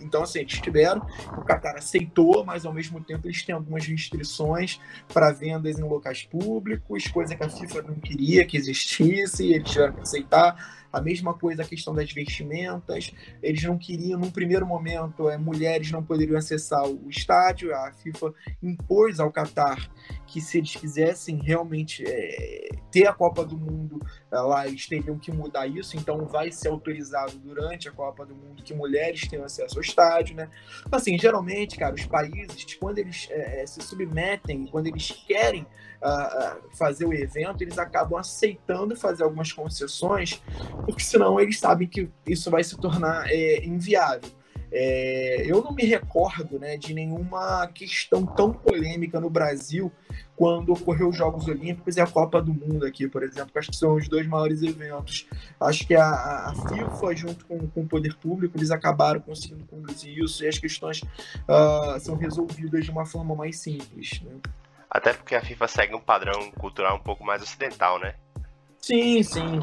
então 0.00 0.22
assim, 0.22 0.40
eles 0.40 0.60
tiveram, 0.60 1.06
o 1.36 1.42
Qatar 1.42 1.76
aceitou, 1.76 2.44
mas 2.44 2.64
ao 2.64 2.72
mesmo 2.72 3.00
tempo 3.00 3.26
eles 3.26 3.42
têm 3.42 3.54
algumas 3.54 3.86
restrições 3.86 4.80
para 5.12 5.32
vendas 5.32 5.78
em 5.78 5.82
locais 5.82 6.22
públicos, 6.24 7.06
coisa 7.08 7.34
que 7.34 7.44
a 7.44 7.48
FIFA 7.48 7.82
não 7.82 7.94
queria 7.96 8.46
que 8.46 8.56
existisse, 8.56 9.44
e 9.44 9.54
eles 9.54 9.70
tiveram 9.70 9.94
que 9.94 10.00
aceitar 10.00 10.85
a 10.96 11.02
mesma 11.02 11.34
coisa 11.34 11.62
a 11.62 11.66
questão 11.66 11.94
das 11.94 12.10
vestimentas. 12.10 13.12
Eles 13.42 13.62
não 13.62 13.76
queriam, 13.76 14.18
num 14.18 14.30
primeiro 14.30 14.66
momento, 14.66 15.28
é, 15.28 15.36
mulheres 15.36 15.90
não 15.90 16.02
poderiam 16.02 16.38
acessar 16.38 16.86
o 16.86 17.10
estádio. 17.10 17.74
A 17.74 17.92
FIFA 17.92 18.32
impôs 18.62 19.20
ao 19.20 19.30
Catar 19.30 19.90
que 20.26 20.40
se 20.40 20.58
eles 20.58 20.74
quisessem 20.74 21.40
realmente 21.42 22.02
é, 22.06 22.70
ter 22.90 23.06
a 23.06 23.12
Copa 23.12 23.44
do 23.44 23.58
Mundo 23.58 24.00
é, 24.32 24.38
lá, 24.38 24.66
eles 24.66 24.86
teriam 24.86 25.18
que 25.18 25.30
mudar 25.30 25.66
isso. 25.66 25.98
Então 25.98 26.24
vai 26.24 26.50
ser 26.50 26.68
autorizado 26.68 27.38
durante 27.38 27.88
a 27.88 27.92
Copa 27.92 28.24
do 28.24 28.34
Mundo 28.34 28.62
que 28.62 28.74
mulheres 28.74 29.28
tenham 29.28 29.44
acesso 29.44 29.76
ao 29.76 29.82
estádio, 29.82 30.34
né? 30.34 30.48
Assim, 30.90 31.18
geralmente, 31.18 31.76
cara, 31.76 31.94
os 31.94 32.06
países, 32.06 32.74
quando 32.80 32.98
eles 32.98 33.28
é, 33.30 33.66
se 33.66 33.82
submetem, 33.82 34.66
quando 34.66 34.86
eles 34.86 35.10
querem 35.26 35.66
fazer 36.72 37.04
o 37.04 37.12
evento, 37.12 37.62
eles 37.62 37.78
acabam 37.78 38.18
aceitando 38.18 38.96
fazer 38.96 39.22
algumas 39.24 39.52
concessões, 39.52 40.42
porque 40.84 41.02
senão 41.02 41.40
eles 41.40 41.58
sabem 41.58 41.88
que 41.88 42.08
isso 42.26 42.50
vai 42.50 42.62
se 42.62 42.76
tornar 42.76 43.26
é, 43.28 43.64
inviável. 43.64 44.30
É, 44.72 45.44
eu 45.46 45.62
não 45.62 45.72
me 45.72 45.84
recordo 45.84 46.58
né, 46.58 46.76
de 46.76 46.92
nenhuma 46.92 47.66
questão 47.68 48.26
tão 48.26 48.52
polêmica 48.52 49.20
no 49.20 49.30
Brasil 49.30 49.92
quando 50.34 50.72
ocorreu 50.72 51.08
os 51.08 51.16
Jogos 51.16 51.46
Olímpicos 51.46 51.96
e 51.96 52.00
a 52.00 52.06
Copa 52.06 52.42
do 52.42 52.52
Mundo 52.52 52.84
aqui, 52.84 53.08
por 53.08 53.22
exemplo, 53.22 53.52
acho 53.54 53.70
que 53.70 53.76
são 53.76 53.94
os 53.94 54.08
dois 54.08 54.26
maiores 54.26 54.62
eventos. 54.62 55.26
Acho 55.58 55.86
que 55.86 55.94
a, 55.94 56.10
a 56.10 56.54
FIFA, 56.54 57.16
junto 57.16 57.46
com, 57.46 57.66
com, 57.68 57.80
o 57.82 57.86
poder 57.86 58.16
público, 58.16 58.58
eles 58.58 58.70
acabaram 58.70 59.20
conseguindo 59.20 59.64
conduzir 59.64 60.18
isso 60.18 60.44
e 60.44 60.48
as 60.48 60.58
questões 60.58 61.00
uh, 61.00 61.98
são 62.00 62.16
resolvidas 62.16 62.84
de 62.84 62.90
uma 62.90 63.06
forma 63.06 63.34
mais 63.34 63.58
simples. 63.58 64.20
Né? 64.22 64.32
Até 64.90 65.12
porque 65.12 65.34
a 65.34 65.40
FIFA 65.40 65.68
segue 65.68 65.94
um 65.94 66.00
padrão 66.00 66.50
cultural 66.52 66.96
um 66.96 67.02
pouco 67.02 67.24
mais 67.24 67.42
ocidental, 67.42 67.98
né? 67.98 68.14
Sim, 68.80 69.22
sim. 69.22 69.60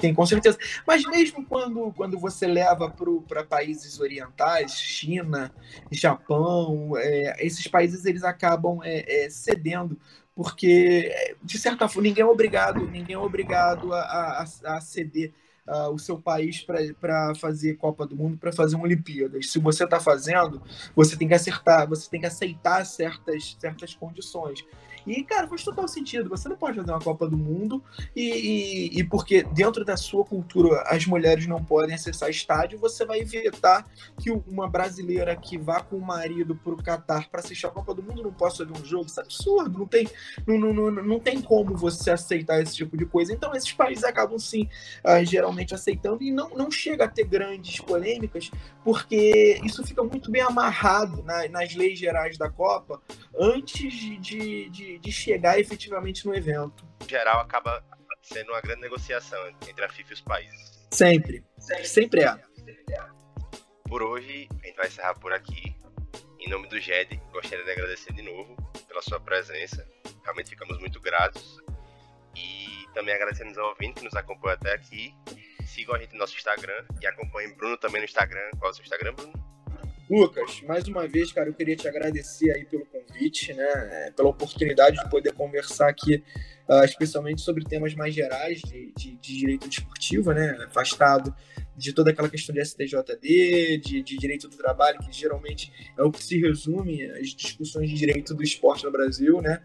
Sim, 0.00 0.12
com 0.12 0.26
certeza. 0.26 0.58
Mas 0.86 1.04
mesmo 1.06 1.44
quando, 1.46 1.92
quando 1.96 2.18
você 2.18 2.46
leva 2.46 2.94
para 3.26 3.44
países 3.44 3.98
orientais, 4.00 4.78
China, 4.78 5.52
Japão, 5.90 6.92
é, 6.96 7.36
esses 7.44 7.66
países 7.66 8.04
eles 8.04 8.24
acabam 8.24 8.80
é, 8.82 9.24
é, 9.24 9.30
cedendo, 9.30 9.98
porque 10.34 11.10
de 11.42 11.58
certa 11.58 11.88
forma 11.88 12.08
ninguém 12.08 12.22
é 12.22 12.26
obrigado, 12.26 12.86
ninguém 12.86 13.14
é 13.14 13.18
obrigado 13.18 13.94
a, 13.94 14.00
a, 14.00 14.76
a 14.76 14.80
ceder 14.80 15.32
uh, 15.66 15.90
o 15.90 15.98
seu 15.98 16.18
país 16.18 16.62
para 16.62 17.34
fazer 17.34 17.74
Copa 17.74 18.06
do 18.06 18.16
Mundo, 18.16 18.36
para 18.36 18.52
fazer 18.52 18.76
uma 18.76 18.84
Olimpíadas. 18.84 19.50
Se 19.50 19.58
você 19.58 19.84
está 19.84 19.98
fazendo, 19.98 20.62
você 20.94 21.16
tem 21.16 21.28
que 21.28 21.34
acertar, 21.34 21.88
você 21.88 22.08
tem 22.08 22.20
que 22.20 22.26
aceitar 22.26 22.84
certas, 22.84 23.56
certas 23.58 23.94
condições. 23.94 24.64
E, 25.06 25.22
cara, 25.22 25.46
faz 25.46 25.62
total 25.62 25.86
sentido. 25.86 26.28
Você 26.30 26.48
não 26.48 26.56
pode 26.56 26.76
fazer 26.76 26.90
uma 26.90 27.00
Copa 27.00 27.28
do 27.28 27.36
Mundo 27.36 27.82
e, 28.14 28.22
e, 28.22 29.00
e, 29.00 29.04
porque 29.04 29.42
dentro 29.42 29.84
da 29.84 29.96
sua 29.96 30.24
cultura 30.24 30.82
as 30.86 31.06
mulheres 31.06 31.46
não 31.46 31.62
podem 31.62 31.94
acessar 31.94 32.30
estádio, 32.30 32.78
você 32.78 33.04
vai 33.04 33.20
evitar 33.20 33.86
que 34.18 34.30
uma 34.30 34.68
brasileira 34.68 35.36
que 35.36 35.58
vá 35.58 35.80
com 35.80 35.96
o 35.96 36.00
marido 36.00 36.54
pro 36.56 36.76
Catar 36.76 37.28
para 37.28 37.40
assistir 37.40 37.66
a 37.66 37.70
Copa 37.70 37.94
do 37.94 38.02
Mundo 38.02 38.22
não 38.22 38.32
possa 38.32 38.64
ver 38.64 38.72
um 38.72 38.84
jogo. 38.84 39.06
Isso 39.06 39.20
é 39.20 39.22
absurdo. 39.22 39.78
Não 39.78 39.86
tem, 39.86 40.08
não, 40.46 40.58
não, 40.58 40.72
não, 40.72 40.90
não 40.90 41.20
tem 41.20 41.40
como 41.40 41.76
você 41.76 42.10
aceitar 42.10 42.60
esse 42.60 42.74
tipo 42.74 42.96
de 42.96 43.04
coisa. 43.04 43.32
Então, 43.32 43.54
esses 43.54 43.72
países 43.72 44.04
acabam, 44.04 44.38
sim, 44.38 44.68
uh, 45.04 45.24
geralmente 45.24 45.74
aceitando 45.74 46.22
e 46.22 46.30
não, 46.30 46.50
não 46.50 46.70
chega 46.70 47.04
a 47.04 47.08
ter 47.08 47.24
grandes 47.24 47.80
polêmicas, 47.80 48.50
porque 48.82 49.60
isso 49.64 49.84
fica 49.84 50.02
muito 50.02 50.30
bem 50.30 50.42
amarrado 50.42 51.22
na, 51.22 51.48
nas 51.48 51.74
leis 51.74 51.98
gerais 51.98 52.36
da 52.36 52.50
Copa 52.50 53.00
antes 53.38 53.92
de, 53.92 54.16
de, 54.68 54.98
de 54.98 55.12
chegar 55.12 55.58
efetivamente 55.58 56.26
no 56.26 56.34
evento. 56.34 56.86
Em 57.04 57.08
geral, 57.08 57.40
acaba 57.40 57.84
sendo 58.22 58.52
uma 58.52 58.60
grande 58.60 58.80
negociação 58.80 59.38
entre 59.68 59.84
a 59.84 59.88
FIFA 59.88 60.10
e 60.10 60.14
os 60.14 60.20
países. 60.20 60.88
Sempre. 60.90 61.44
Sempre 61.84 62.22
é. 62.22 62.36
Por 63.88 64.02
hoje, 64.02 64.48
a 64.62 64.66
gente 64.66 64.76
vai 64.76 64.86
encerrar 64.86 65.14
por 65.14 65.32
aqui. 65.32 65.76
Em 66.40 66.48
nome 66.48 66.68
do 66.68 66.78
GED, 66.78 67.20
gostaria 67.32 67.64
de 67.64 67.70
agradecer 67.70 68.12
de 68.12 68.22
novo 68.22 68.56
pela 68.88 69.02
sua 69.02 69.20
presença. 69.20 69.86
Realmente 70.22 70.50
ficamos 70.50 70.78
muito 70.78 71.00
gratos. 71.00 71.58
E 72.36 72.86
também 72.92 73.14
agradecemos 73.14 73.56
ao 73.58 73.68
ouvinte 73.68 73.94
que 73.94 74.04
nos 74.04 74.14
acompanha 74.14 74.54
até 74.54 74.74
aqui. 74.74 75.14
Sigam 75.66 75.94
a 75.94 75.98
gente 75.98 76.12
no 76.12 76.18
nosso 76.18 76.36
Instagram 76.36 76.84
e 77.00 77.06
acompanhem 77.06 77.54
Bruno 77.56 77.76
também 77.76 78.00
no 78.00 78.04
Instagram. 78.04 78.50
Qual 78.58 78.68
é 78.68 78.72
o 78.72 78.74
seu 78.74 78.82
Instagram, 78.82 79.14
Bruno? 79.14 79.32
Lucas, 80.08 80.62
mais 80.66 80.86
uma 80.86 81.08
vez, 81.08 81.32
cara, 81.32 81.48
eu 81.48 81.54
queria 81.54 81.76
te 81.76 81.88
agradecer 81.88 82.50
aí 82.50 82.64
pelo 82.64 82.84
convite, 82.86 83.54
né, 83.54 84.12
pela 84.14 84.28
oportunidade 84.28 84.96
de 84.96 85.08
poder 85.08 85.32
conversar 85.32 85.88
aqui, 85.88 86.22
uh, 86.68 86.84
especialmente 86.84 87.40
sobre 87.40 87.64
temas 87.64 87.94
mais 87.94 88.14
gerais 88.14 88.60
de, 88.60 88.92
de, 88.96 89.16
de, 89.16 89.38
direito 89.38 89.68
desportivo, 89.68 90.32
né, 90.32 90.50
afastado 90.66 91.34
de 91.76 91.92
toda 91.92 92.10
aquela 92.10 92.28
questão 92.28 92.54
de 92.54 92.64
STJD, 92.64 93.78
de, 93.78 94.02
de 94.02 94.16
direito 94.16 94.48
do 94.48 94.56
trabalho, 94.56 94.98
que 95.00 95.12
geralmente 95.12 95.72
é 95.96 96.02
o 96.02 96.10
que 96.10 96.22
se 96.22 96.40
resume 96.40 97.04
as 97.12 97.28
discussões 97.30 97.88
de 97.88 97.96
direito 97.96 98.34
do 98.34 98.42
esporte 98.42 98.84
no 98.84 98.92
Brasil, 98.92 99.40
né, 99.40 99.62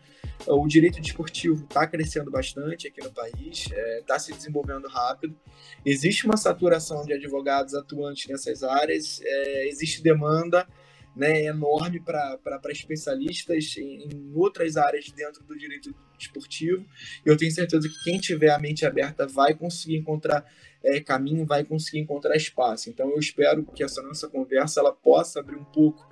o 0.48 0.68
direito 0.68 1.02
desportivo 1.02 1.64
está 1.64 1.86
crescendo 1.86 2.32
bastante 2.32 2.88
aqui 2.88 3.02
no 3.04 3.12
país, 3.12 3.66
está 3.66 3.76
é, 3.76 4.02
tá 4.02 4.20
se 4.20 4.34
desenvolvendo 4.34 4.88
rápido. 4.88 5.38
Existe 5.86 6.26
uma 6.26 6.38
saturação 6.38 7.04
de 7.04 7.14
advogados 7.14 7.74
atuantes 7.74 8.28
nessas 8.28 8.64
áreas, 8.64 9.22
é, 9.24 9.68
existe 9.68 10.02
demanda 10.02 10.68
né, 11.16 11.44
enorme 11.44 12.00
para 12.00 12.40
especialistas 12.70 13.76
em, 13.78 14.08
em, 14.08 14.32
outras 14.34 14.78
áreas 14.78 15.12
dentro 15.12 15.44
do 15.44 15.58
direito 15.58 15.94
esportivo. 16.18 16.86
Eu 17.26 17.36
tenho 17.36 17.52
certeza 17.52 17.88
que 17.90 18.04
quem 18.04 18.20
tiver 18.20 18.52
a 18.52 18.60
mente 18.60 18.86
aberta 18.86 19.28
vai 19.28 19.54
conseguir 19.54 19.98
encontrar 19.98 20.46
é, 20.84 21.00
caminho, 21.00 21.46
vai 21.46 21.64
conseguir 21.64 22.00
encontrar 22.00 22.36
espaço. 22.36 22.90
Então 22.90 23.10
eu 23.10 23.20
espero 23.20 23.64
que 23.66 23.84
essa 23.84 24.02
nossa 24.02 24.28
conversa 24.28 24.80
ela 24.80 24.94
possa 24.94 25.40
abrir 25.40 25.58
um 25.58 25.64
pouco 25.64 26.08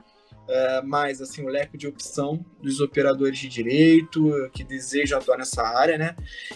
é, 0.49 0.81
mais 0.81 1.21
assim 1.21 1.43
o 1.43 1.47
leque 1.47 1.77
de 1.77 1.87
opção 1.87 2.45
dos 2.61 2.79
operadores 2.79 3.37
de 3.37 3.47
direito 3.47 4.49
que 4.53 4.63
desejam 4.63 5.19
atuar 5.19 5.37
nessa 5.37 5.61
área, 5.61 5.97
né? 5.97 6.15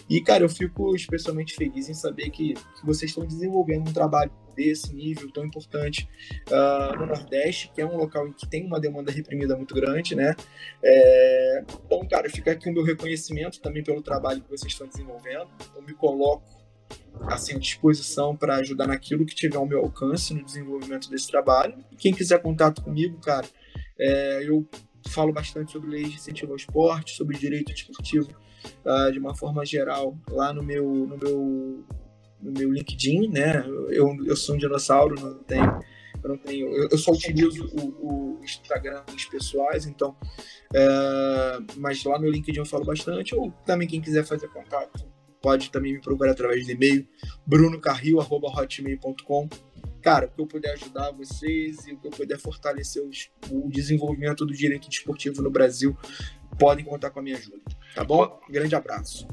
E 0.09 0.21
cara, 0.21 0.43
eu 0.43 0.49
fico 0.49 0.95
especialmente 0.95 1.55
feliz 1.55 1.89
em 1.89 1.93
saber 1.93 2.29
que, 2.29 2.53
que 2.53 2.85
vocês 2.85 3.11
estão 3.11 3.25
desenvolvendo 3.25 3.89
um 3.89 3.93
trabalho 3.93 4.31
desse 4.55 4.93
nível 4.93 5.31
tão 5.31 5.45
importante 5.45 6.07
uh, 6.49 6.97
no 6.97 7.05
Nordeste, 7.05 7.71
que 7.73 7.81
é 7.81 7.85
um 7.85 7.97
local 7.97 8.27
em 8.27 8.33
que 8.33 8.47
tem 8.47 8.65
uma 8.65 8.79
demanda 8.79 9.11
reprimida 9.11 9.55
muito 9.55 9.73
grande, 9.73 10.15
né? 10.15 10.35
É, 10.83 11.63
então, 11.85 12.05
cara, 12.07 12.29
fica 12.29 12.51
aqui 12.51 12.69
o 12.69 12.73
meu 12.73 12.83
reconhecimento 12.83 13.61
também 13.61 13.83
pelo 13.83 14.01
trabalho 14.01 14.41
que 14.41 14.49
vocês 14.49 14.71
estão 14.71 14.87
desenvolvendo. 14.87 15.47
Eu 15.75 15.81
me 15.81 15.93
coloco 15.93 16.60
assim, 17.27 17.57
disposição 17.57 18.35
para 18.35 18.55
ajudar 18.57 18.87
naquilo 18.87 19.25
que 19.25 19.35
tiver 19.35 19.57
ao 19.57 19.65
meu 19.65 19.79
alcance 19.79 20.33
no 20.33 20.43
desenvolvimento 20.43 21.09
desse 21.09 21.27
trabalho. 21.27 21.75
Quem 21.97 22.13
quiser 22.13 22.41
contato 22.41 22.81
comigo, 22.81 23.19
cara, 23.19 23.47
é, 23.99 24.43
eu 24.47 24.67
falo 25.09 25.31
bastante 25.31 25.71
sobre 25.71 25.89
leis 25.89 26.09
de 26.09 26.15
incentivo 26.15 26.51
ao 26.51 26.57
esporte, 26.57 27.15
sobre 27.15 27.37
direito 27.37 27.71
esportivo 27.71 28.29
uh, 28.85 29.11
de 29.11 29.19
uma 29.19 29.35
forma 29.35 29.65
geral 29.65 30.17
lá 30.29 30.53
no 30.53 30.63
meu, 30.63 30.85
no 30.85 31.17
meu, 31.17 31.85
no 32.41 32.51
meu 32.51 32.71
LinkedIn, 32.71 33.27
né? 33.29 33.63
Eu, 33.89 34.15
eu 34.25 34.35
sou 34.35 34.55
um 34.55 34.57
dinossauro, 34.57 35.19
não 35.19 35.43
tenho, 35.43 35.79
eu 36.23 36.29
não 36.29 36.37
tenho, 36.37 36.67
eu, 36.67 36.89
eu 36.91 36.97
só 36.97 37.11
utilizo 37.11 37.65
o, 37.73 38.37
o 38.37 38.43
Instagram 38.43 39.03
dos 39.05 39.25
pessoais, 39.25 39.85
então, 39.85 40.15
é, 40.73 41.59
mas 41.77 42.03
lá 42.03 42.19
no 42.19 42.29
LinkedIn 42.29 42.59
eu 42.59 42.65
falo 42.65 42.85
bastante. 42.85 43.35
Ou 43.35 43.51
também 43.65 43.87
quem 43.87 44.01
quiser 44.01 44.23
fazer 44.23 44.47
contato 44.49 45.10
pode 45.41 45.71
também 45.71 45.93
me 45.93 46.01
procurar 46.01 46.31
através 46.31 46.65
do 46.65 46.71
e-mail 46.71 47.07
brunocarril@hotmail.com 47.45 49.49
cara, 50.01 50.25
o 50.25 50.29
que 50.29 50.41
eu 50.41 50.47
puder 50.47 50.73
ajudar 50.73 51.11
vocês 51.11 51.85
e 51.85 51.93
o 51.93 51.97
que 51.97 52.07
eu 52.07 52.11
puder 52.11 52.39
fortalecer 52.39 53.03
os, 53.03 53.29
o 53.51 53.69
desenvolvimento 53.69 54.45
do 54.45 54.53
direito 54.53 54.89
desportivo 54.89 55.41
no 55.41 55.51
Brasil, 55.51 55.95
podem 56.59 56.83
contar 56.83 57.11
com 57.11 57.19
a 57.19 57.23
minha 57.23 57.37
ajuda. 57.37 57.61
Tá 57.93 58.03
bom? 58.03 58.39
grande 58.49 58.75
abraço. 58.75 59.27